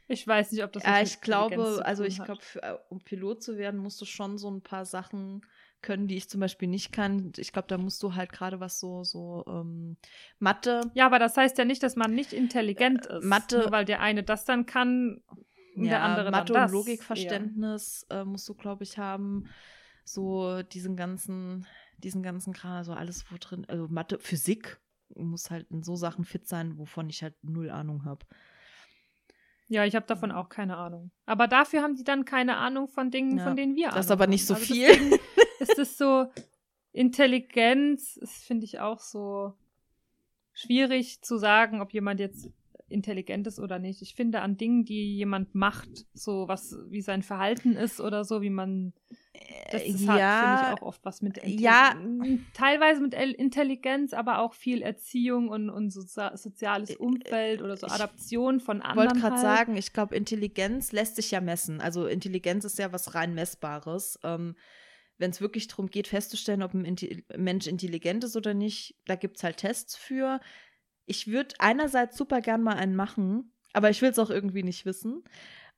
[0.07, 3.57] Ich weiß nicht, ob das Ja, ich glaube, also ich glaube, äh, um Pilot zu
[3.57, 5.47] werden, musst du schon so ein paar Sachen
[5.85, 7.33] können, die ich zum Beispiel nicht kann.
[7.37, 9.97] Ich glaube, da musst du halt gerade was so, so ähm,
[10.41, 10.81] Mathe.
[10.95, 13.23] Ja, aber das heißt ja nicht, dass man nicht intelligent ist.
[13.23, 15.23] Äh, Mathe- Nur weil der eine das dann kann,
[15.77, 16.73] und der andere Mathe dann und das.
[16.73, 19.49] Logikverständnis äh, musst du, glaube ich, haben.
[20.05, 21.67] So diesen ganzen,
[21.99, 24.79] diesen ganzen Kram, also alles, wo drin, also Mathe, Physik,
[25.15, 28.27] muss halt in so Sachen fit sein, wovon ich halt null Ahnung habe.
[29.69, 31.11] Ja, ja ich habe davon auch keine Ahnung.
[31.27, 34.11] Aber dafür haben die dann keine Ahnung von Dingen, Ja, von denen wir das ist
[34.11, 34.47] Ahnung aber nicht haben.
[34.47, 34.89] so Also viel.
[34.89, 35.19] deswegen
[35.61, 36.27] ist es so
[36.93, 39.53] Intelligenz, das finde ich auch so
[40.53, 42.49] schwierig zu sagen, ob jemand jetzt
[42.89, 44.03] intelligent ist oder nicht.
[44.03, 48.41] Ich finde an Dingen, die jemand macht, so was wie sein Verhalten ist oder so,
[48.43, 48.93] wie man
[49.73, 51.95] das, Äh, hat, ja, finde ich auch oft was mit Intelli- ja.
[52.53, 57.87] teilweise mit El- Intelligenz, aber auch viel Erziehung und, und soza soziales Umfeld oder so
[57.89, 59.09] ich Adaption von Ich anderen.
[59.09, 59.43] wollte gerade halt.
[59.43, 61.81] sagen, ich glaube, Intelligenz lässt sich ja messen.
[61.81, 64.21] Also Intelligenz ist ja was rein Messbares.
[64.23, 64.55] Ähm,
[65.19, 69.17] wenn es wirklich darum geht, festzustellen, ob ein Inti Mensch intelligent ist oder nicht, da
[69.17, 70.41] gibt es halt Tests für.
[71.07, 74.87] Ich würde einerseits super gern mal einen machen, aber ich will es auch irgendwie nicht
[74.87, 75.25] wissen.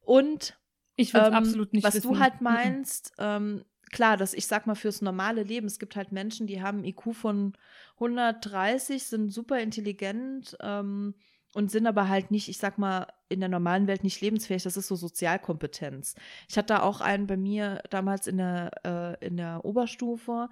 [0.01, 0.59] Und
[0.97, 2.13] Ich will ähm, absolut nicht was wissen.
[2.13, 2.41] du halt Mhm.
[2.43, 6.63] meinst, ähm, klar, dass ich sag mal fürs normale Leben, es gibt halt Menschen, die
[6.63, 7.57] haben IQ von
[8.01, 11.15] 130, sind super intelligent ähm,
[11.57, 14.63] und sind aber halt nicht, ich sag mal, in der normalen Welt nicht lebensfähig.
[14.63, 16.15] Das ist so Sozialkompetenz.
[16.51, 20.51] Ich hatte da auch einen bei mir damals in der, äh, in der Oberstufe.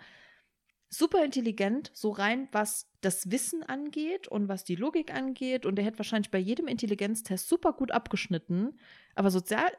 [0.89, 5.67] Super intelligent, so rein, was das Wissen angeht und was die Logik angeht.
[5.67, 8.79] Und der hätte wahrscheinlich bei jedem Intelligenztest super gut abgeschnitten.
[9.15, 9.73] Aber sozial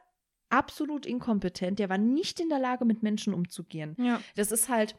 [0.49, 1.79] absolut inkompetent.
[1.79, 3.95] Der war nicht in der Lage, mit Menschen umzugehen.
[3.97, 4.21] Ja.
[4.35, 4.95] Das ist halt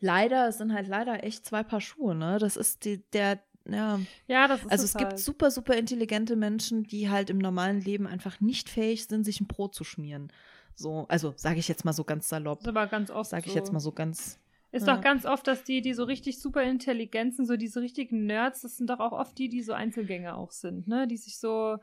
[0.00, 2.38] leider, es sind halt leider echt zwei Paar Schuhe, ne?
[2.40, 3.38] Das ist die, der,
[3.68, 4.00] ja.
[4.26, 7.80] ja, das ist Also es es gibt super, super intelligente Menschen, die halt im normalen
[7.80, 10.32] Leben einfach nicht fähig sind, sich ein Brot zu schmieren.
[10.74, 12.60] So, also sage ich jetzt mal so ganz salopp.
[12.60, 13.58] Das ist aber ganz oft Sage ich so.
[13.58, 14.38] jetzt mal so ganz.
[14.72, 14.94] Ist Ja.
[14.96, 18.62] doch ganz oft, dass die, die so richtig super intelligent sind, so diese richtigen Nerds,
[18.62, 21.06] das sind doch auch oft die, die so Einzelgänger auch sind, ne?
[21.06, 21.76] Die sich so.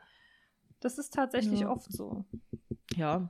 [0.80, 1.70] Das ist tatsächlich Ja.
[1.70, 2.24] oft so.
[2.96, 3.28] Ja,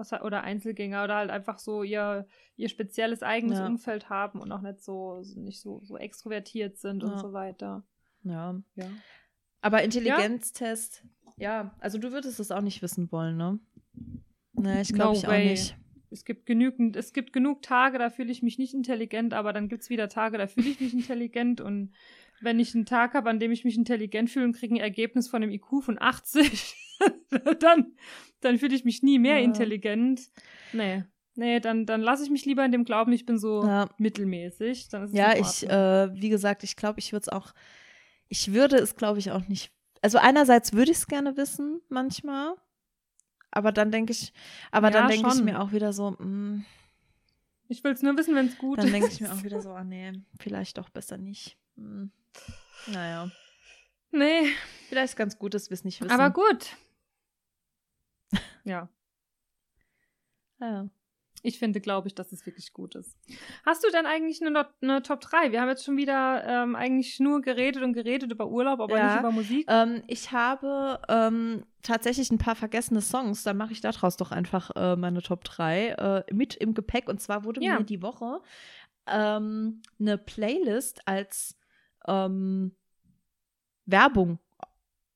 [0.00, 2.26] Was, halt- oder Einzelgänger oder halt einfach so ihr,
[2.56, 3.66] ihr spezielles eigenes Ja.
[3.66, 7.18] Umfeld haben und auch nicht so, nicht so, so extrovertiert sind und Ja.
[7.18, 7.84] so weiter.
[8.24, 8.60] ja.
[8.76, 8.86] Ja.
[9.62, 11.04] Aber Intelligenztest,
[11.36, 11.74] ja.
[11.80, 13.58] also du würdest es auch nicht wissen wollen, ne?
[14.54, 15.44] Nee, ich glaube No ich way.
[15.46, 15.76] auch nicht.
[16.10, 19.68] Es gibt genügend, es gibt genug Tage, da fühle ich mich nicht intelligent, aber dann
[19.68, 21.92] gibt es wieder Tage, da fühle ich mich intelligent und
[22.40, 25.28] wenn ich einen Tag habe, an dem ich mich intelligent fühle und kriege ein Ergebnis
[25.28, 26.74] von einem IQ von 80,
[27.60, 27.94] dann,
[28.40, 29.44] dann fühle ich mich nie mehr Ja.
[29.44, 30.30] intelligent.
[30.72, 31.04] Nee.
[31.36, 33.88] Nee, dann, dann lasse ich mich lieber in dem Glauben, ich bin so Ja.
[33.98, 34.88] mittelmäßig.
[34.88, 37.52] Dann Ja, ich, äh, wie gesagt, ich glaube, ich würde es auch,
[38.28, 39.72] ich würde es, glaube ich, auch nicht.
[40.02, 42.54] Also einerseits würde ich es gerne wissen, manchmal.
[43.50, 44.32] Aber dann denke ich,
[44.70, 46.64] aber Ja, dann denke ich mir auch wieder so, mm,
[47.68, 48.92] ich will es nur wissen, wenn es gut dann ist.
[48.92, 51.56] denke ich mir auch wieder so, ah nee, vielleicht doch besser nicht.
[51.76, 52.10] Hm.
[52.86, 53.30] Naja,
[54.12, 54.48] Nee,
[54.88, 56.10] vielleicht ganz gut, dass wir es nicht wissen.
[56.10, 56.76] aber gut.
[58.64, 58.88] Ja.
[60.60, 60.88] Ja.
[61.42, 63.16] Ich finde, glaube ich, dass es wirklich gut ist.
[63.64, 65.52] Hast du denn eigentlich eine, eine Top 3?
[65.52, 69.06] Wir haben jetzt schon wieder ähm, eigentlich nur geredet und geredet über Urlaub, aber Ja.
[69.06, 69.64] nicht über Musik.
[69.70, 73.42] Ähm, ich habe ähm, tatsächlich ein paar vergessene Songs.
[73.42, 77.08] Dann mache ich daraus doch einfach äh, meine Top 3 äh, mit im Gepäck.
[77.08, 77.78] Und zwar wurde Ja.
[77.78, 78.42] mir die Woche
[79.06, 81.56] ähm, eine Playlist als
[82.06, 82.74] ähm,
[83.86, 84.38] Werbung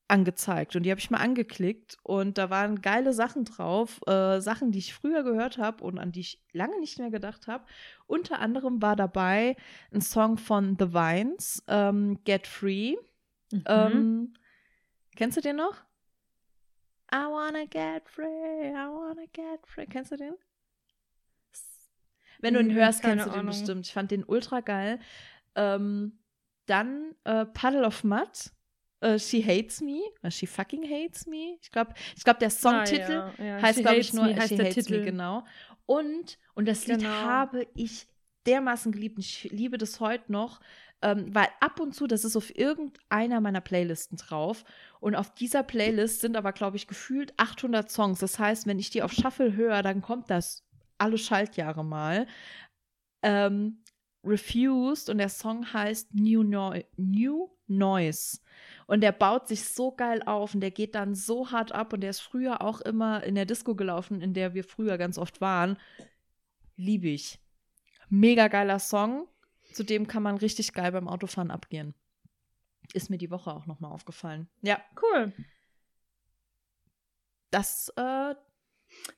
[0.07, 4.71] angezeigt und die habe ich mal angeklickt und da waren geile Sachen drauf, äh, Sachen,
[4.71, 7.65] die ich früher gehört habe und an die ich lange nicht mehr gedacht habe.
[8.07, 9.57] Unter anderem war dabei
[9.93, 12.97] ein Song von The Vines, ähm, Get Free.
[13.51, 13.63] Mhm.
[13.67, 14.35] Ähm,
[15.17, 15.83] kennst du den noch?
[17.13, 19.87] I wanna get free, I wanna get free.
[19.87, 20.35] Kennst du den?
[22.41, 23.53] Wenn du ihn hörst, keine kennst du den Ahnung.
[23.53, 23.87] bestimmt.
[23.87, 24.99] Ich fand den ultra geil.
[25.55, 26.19] Ähm,
[26.67, 28.29] dann äh, Puddle of Mud.
[29.01, 30.01] Äh, She Hates Me.
[30.23, 31.57] Äh, She Fucking Hates Me.
[31.61, 33.63] Ich glaube, ich glaub, der Songtitel Ah, ja, ja.
[33.63, 34.99] heißt, glaube ich, nur Me heißt She der Hates Titel.
[35.01, 35.45] Me, genau.
[35.87, 37.11] Und, und das Lied Genau.
[37.11, 38.07] habe ich
[38.47, 39.19] dermaßen geliebt.
[39.19, 40.61] Ich liebe das heute noch,
[41.03, 44.65] ähm, weil ab und zu, das ist auf irgendeiner meiner Playlisten drauf.
[45.01, 48.21] Und auf dieser Playlist sind aber, glaube ich, gefühlt 800 Songs.
[48.21, 50.63] Das heißt, wenn ich die auf Shuffle höre, dann kommt das
[50.97, 52.27] alle Schaltjahre mal.
[53.23, 53.83] Ähm,
[54.25, 58.41] Refused und der Song heißt New, Noi New Noise.
[58.87, 62.01] Und der baut sich so geil auf und der geht dann so hart ab und
[62.01, 65.41] der ist früher auch immer in der Disco gelaufen, in der wir früher ganz oft
[65.41, 65.79] waren.
[66.77, 67.39] Liebe ich.
[68.09, 69.27] Mega geiler Song.
[69.73, 71.95] Zudem kann man richtig geil beim Autofahren abgehen.
[72.93, 74.49] Ist mir die Woche auch nochmal aufgefallen.
[74.63, 75.33] Ja, Cool.
[77.51, 78.35] das, äh,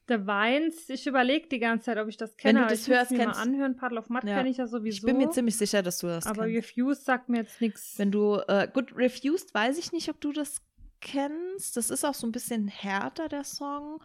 [0.09, 2.59] The Vines, ich überlege die ganze Zeit, ob ich das Wenn kenne.
[2.61, 3.77] du aber das ich hörst, mir mal kennst- anhören.
[3.77, 4.37] Puddle of Mud Ja.
[4.37, 4.97] kenne ich ja sowieso.
[4.99, 6.57] ich bin mir ziemlich sicher, dass du das aber kennst.
[6.71, 7.99] Refused sagt mir jetzt nichts.
[7.99, 10.63] Wenn du, äh, gut, Refused weiß ich nicht, ob du das
[11.01, 11.77] kennst.
[11.77, 14.03] Das ist auch so ein bisschen härter, der Song.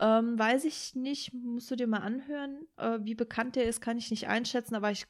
[0.00, 2.66] Ähm, weiß ich nicht, musst du dir mal anhören.
[2.76, 5.04] Äh, wie bekannt der ist, kann ich nicht einschätzen, aber ich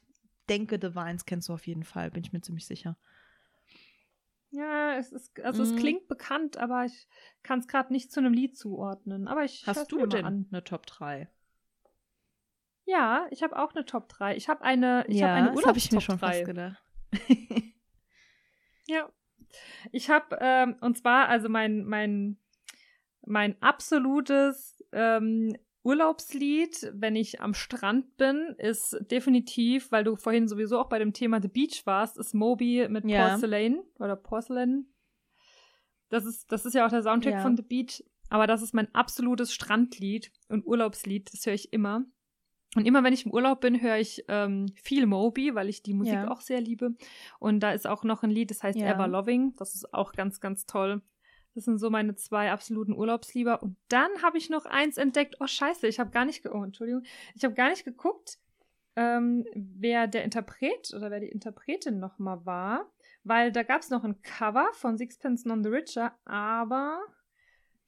[0.49, 2.97] denke, The Vines kennst du auf jeden Fall, bin ich mir ziemlich sicher.
[4.55, 5.77] Ja, es ist, also es Mhm.
[5.77, 7.07] klingt bekannt, aber ich
[7.41, 9.27] kann es gerade nicht zu einem Lied zuordnen.
[9.27, 10.47] Aber ich Hast du denn an.
[10.51, 11.27] eine Top 3?
[12.85, 14.35] Ja, ich habe auch eine Top 3.
[14.35, 16.27] Ich habe eine, ich ja, habe eine das habe ich mir Urlaubstop schon 3.
[16.27, 16.83] fast gedacht.
[18.85, 19.09] Ja.
[19.93, 22.37] Ich habe, ähm, und zwar, also mein, mein,
[23.25, 30.79] mein absolutes ähm, Urlaubslied, wenn ich am Strand bin, ist definitiv, weil du vorhin sowieso
[30.79, 33.29] auch bei dem Thema The Beach warst, ist Moby mit Ja.
[33.29, 34.87] Porcelain oder Porcelain.
[36.09, 37.39] Das ist, das ist ja auch der Soundtrack Ja.
[37.41, 42.05] von The Beach, aber das ist mein absolutes Strandlied und Urlaubslied, das höre ich immer.
[42.75, 45.93] Und immer wenn ich im Urlaub bin, höre ich ähm, viel Moby, weil ich die
[45.93, 46.31] Musik Ja.
[46.31, 46.95] auch sehr liebe.
[47.39, 48.79] Und da ist auch noch ein Lied, das heißt.
[48.79, 49.53] Ever Loving.
[49.57, 51.03] Das ist auch ganz, ganz toll.
[51.55, 53.61] Das sind so meine zwei absoluten Urlaubslieber.
[53.61, 55.35] Und dann habe ich noch eins entdeckt.
[55.39, 57.03] Oh, scheiße, ich habe gar nicht, oh, Entschuldigung,
[57.35, 58.39] ich habe gar nicht geguckt,
[58.95, 62.91] ähm, wer der Interpret oder wer die Interpretin nochmal war.
[63.23, 67.01] Weil da gab es noch ein Cover von Sixpence None the Richer, aber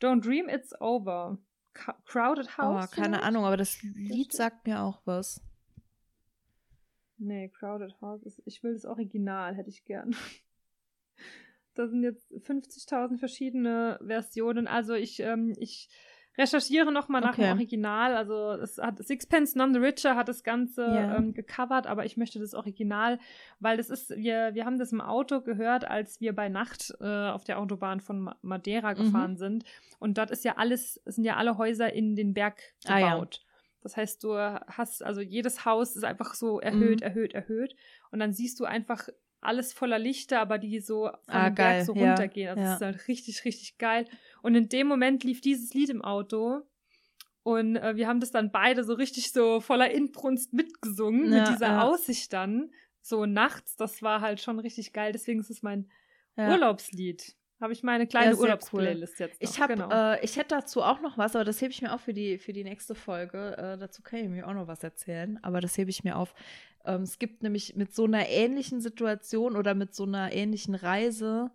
[0.01, 1.37] Don't Dream It's Over.
[2.05, 2.91] Crowded Oh, House.
[2.91, 3.23] keine vielleicht?
[3.23, 5.41] Ahnung, aber das Lied sagt mir auch was.
[7.17, 10.15] Nee, Crowded House ist, ich will das Original, hätte ich gern.
[11.75, 14.67] Da sind jetzt 50.000 verschiedene Versionen.
[14.67, 15.89] Also ich, ähm, ich
[16.37, 17.43] recherchiere nochmal nach Okay.
[17.43, 18.15] dem Original.
[18.15, 21.15] Also es hat Sixpence None the Richer hat das Ganze Ja.
[21.17, 23.19] ähm, gecovert, aber ich möchte das Original,
[23.59, 27.29] weil das ist, wir, wir haben das im Auto gehört, als wir bei Nacht äh,
[27.29, 28.97] auf der Autobahn von Ma- Madeira Mhm.
[28.97, 29.63] gefahren sind.
[29.99, 33.13] Und dort ist ja alles, es sind ja alle Häuser in den Berg Ah, ja.
[33.13, 33.41] gebaut.
[33.81, 37.07] Das heißt, du hast, also jedes Haus ist einfach so erhöht, Mhm.
[37.07, 37.75] erhöht, erhöht.
[38.11, 39.07] Und dann siehst du einfach
[39.45, 42.49] alles voller Lichter, aber die so von Ah, Berg so runtergehen.
[42.49, 42.67] Also ja.
[42.67, 44.05] das ist halt richtig, richtig geil.
[44.41, 46.61] Und in dem Moment lief dieses Lied im Auto.
[47.43, 51.49] Und äh, wir haben das dann beide so richtig so voller Inbrunst mitgesungen Ja, mit
[51.53, 51.81] dieser ja.
[51.83, 52.71] Aussicht dann.
[53.01, 55.11] So nachts, das war halt schon richtig geil.
[55.11, 55.89] Deswegen ist es mein.
[56.37, 57.35] Urlaubslied.
[57.61, 59.49] Habe ich meine kleine Ja, Urlaubsplaylist jetzt noch.
[59.49, 59.89] Ich habe, genau.
[59.89, 62.37] äh, ich hätte dazu auch noch was, aber das hebe ich mir auf für die
[62.37, 63.55] für die nächste Folge.
[63.57, 66.33] Äh, dazu kann ich mir auch noch was erzählen, aber das hebe ich mir auf.
[66.85, 71.51] Ähm, es gibt nämlich mit so einer ähnlichen Situation oder mit so einer ähnlichen Reise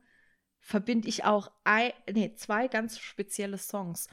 [0.58, 4.08] verbinde ich auch ein, nee, zwei ganz spezielle Songs.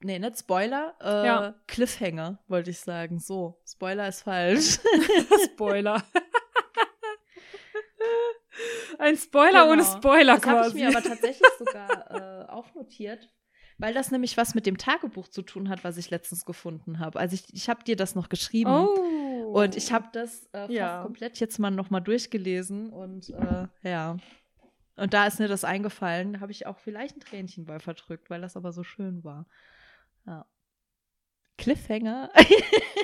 [0.00, 1.54] Nee, nicht Spoiler, äh, Ja.
[1.66, 3.18] Cliffhanger, wollte ich sagen.
[3.18, 4.78] So, Spoiler ist falsch.
[5.44, 6.02] Spoiler.
[8.98, 9.96] Ein Spoiler ohne Genau.
[9.96, 10.78] Spoiler Das habe ich quasi.
[10.78, 13.28] mir aber tatsächlich sogar äh, aufnotiert,
[13.82, 17.18] weil das nämlich was mit dem Tagebuch zu tun hat, was ich letztens gefunden habe.
[17.18, 19.52] Also ich, ich habe dir das noch geschrieben oh.
[19.54, 21.02] und ich habe das äh, fast Ja.
[21.02, 24.16] komplett jetzt mal noch mal durchgelesen und äh, ja.
[24.96, 28.30] Und da ist mir das eingefallen, da habe ich auch vielleicht ein Tränchen bei verdrückt,
[28.30, 29.46] weil das aber so schön war.
[30.26, 30.46] Ja.
[31.58, 32.30] Cliffhanger.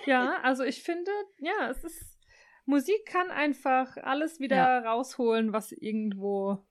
[0.06, 2.18] Ja, also ich finde, ja, es ist.
[2.66, 4.78] Musik kann einfach alles wieder Ja.
[4.80, 6.64] rausholen, was irgendwo,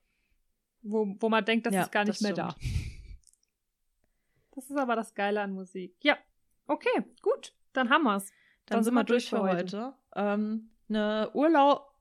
[0.82, 2.54] wo, wo man denkt, das Ja, ist gar nicht mehr da.
[4.58, 5.94] Das ist aber das Geile an Musik.
[6.02, 6.18] Ja,
[6.66, 8.32] okay, gut, dann haben wir's.
[8.66, 9.94] Dann, sind wir durch für heute.
[10.16, 11.94] Ähm, eine Urlaub,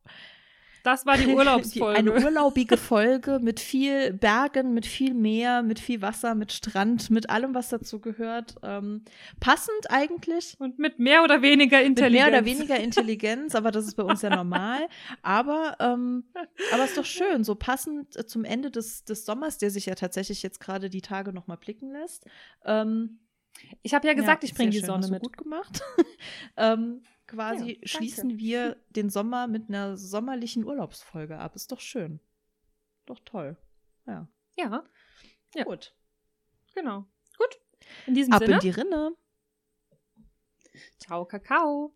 [0.84, 1.98] Das war die Urlaubsfolge.
[1.98, 7.30] Eine urlaubige Folge mit viel Bergen, mit viel Meer, mit viel Wasser, mit Strand, mit
[7.30, 8.56] allem, was dazu gehört.
[8.64, 9.04] Ähm,
[9.40, 10.56] passend eigentlich.
[10.60, 12.14] Und mit mehr oder weniger Mit Intelligenz.
[12.14, 14.88] mehr oder weniger Intelligenz, aber das ist bei uns ja normal.
[15.22, 16.26] Aber, ähm,
[16.74, 19.96] aber ist doch schön, so passend äh, zum Ende des, des Sommers, der sich ja
[19.96, 22.26] tatsächlich jetzt gerade die Tage noch mal blicken lässt.
[22.66, 23.20] Ähm,
[23.84, 25.22] Ich habe ja gesagt, ich sehr bringe die Sonne mit.
[25.22, 25.82] Gut gemacht.
[26.58, 31.56] ähm, quasi Ja, schließen wir den Sommer mit einer sommerlichen Urlaubsfolge ab.
[31.56, 32.20] Ist doch schön.
[33.06, 33.58] Doch toll.
[34.06, 34.28] Ja.
[34.58, 34.84] Ja,
[35.56, 35.64] Ja.
[35.64, 35.94] Gut.
[36.74, 37.06] genau.
[37.38, 37.60] Gut.
[38.06, 38.56] In diesem Ab Sinne.
[38.56, 39.12] in die Rinne.
[41.00, 41.96] Ciao, Kakao.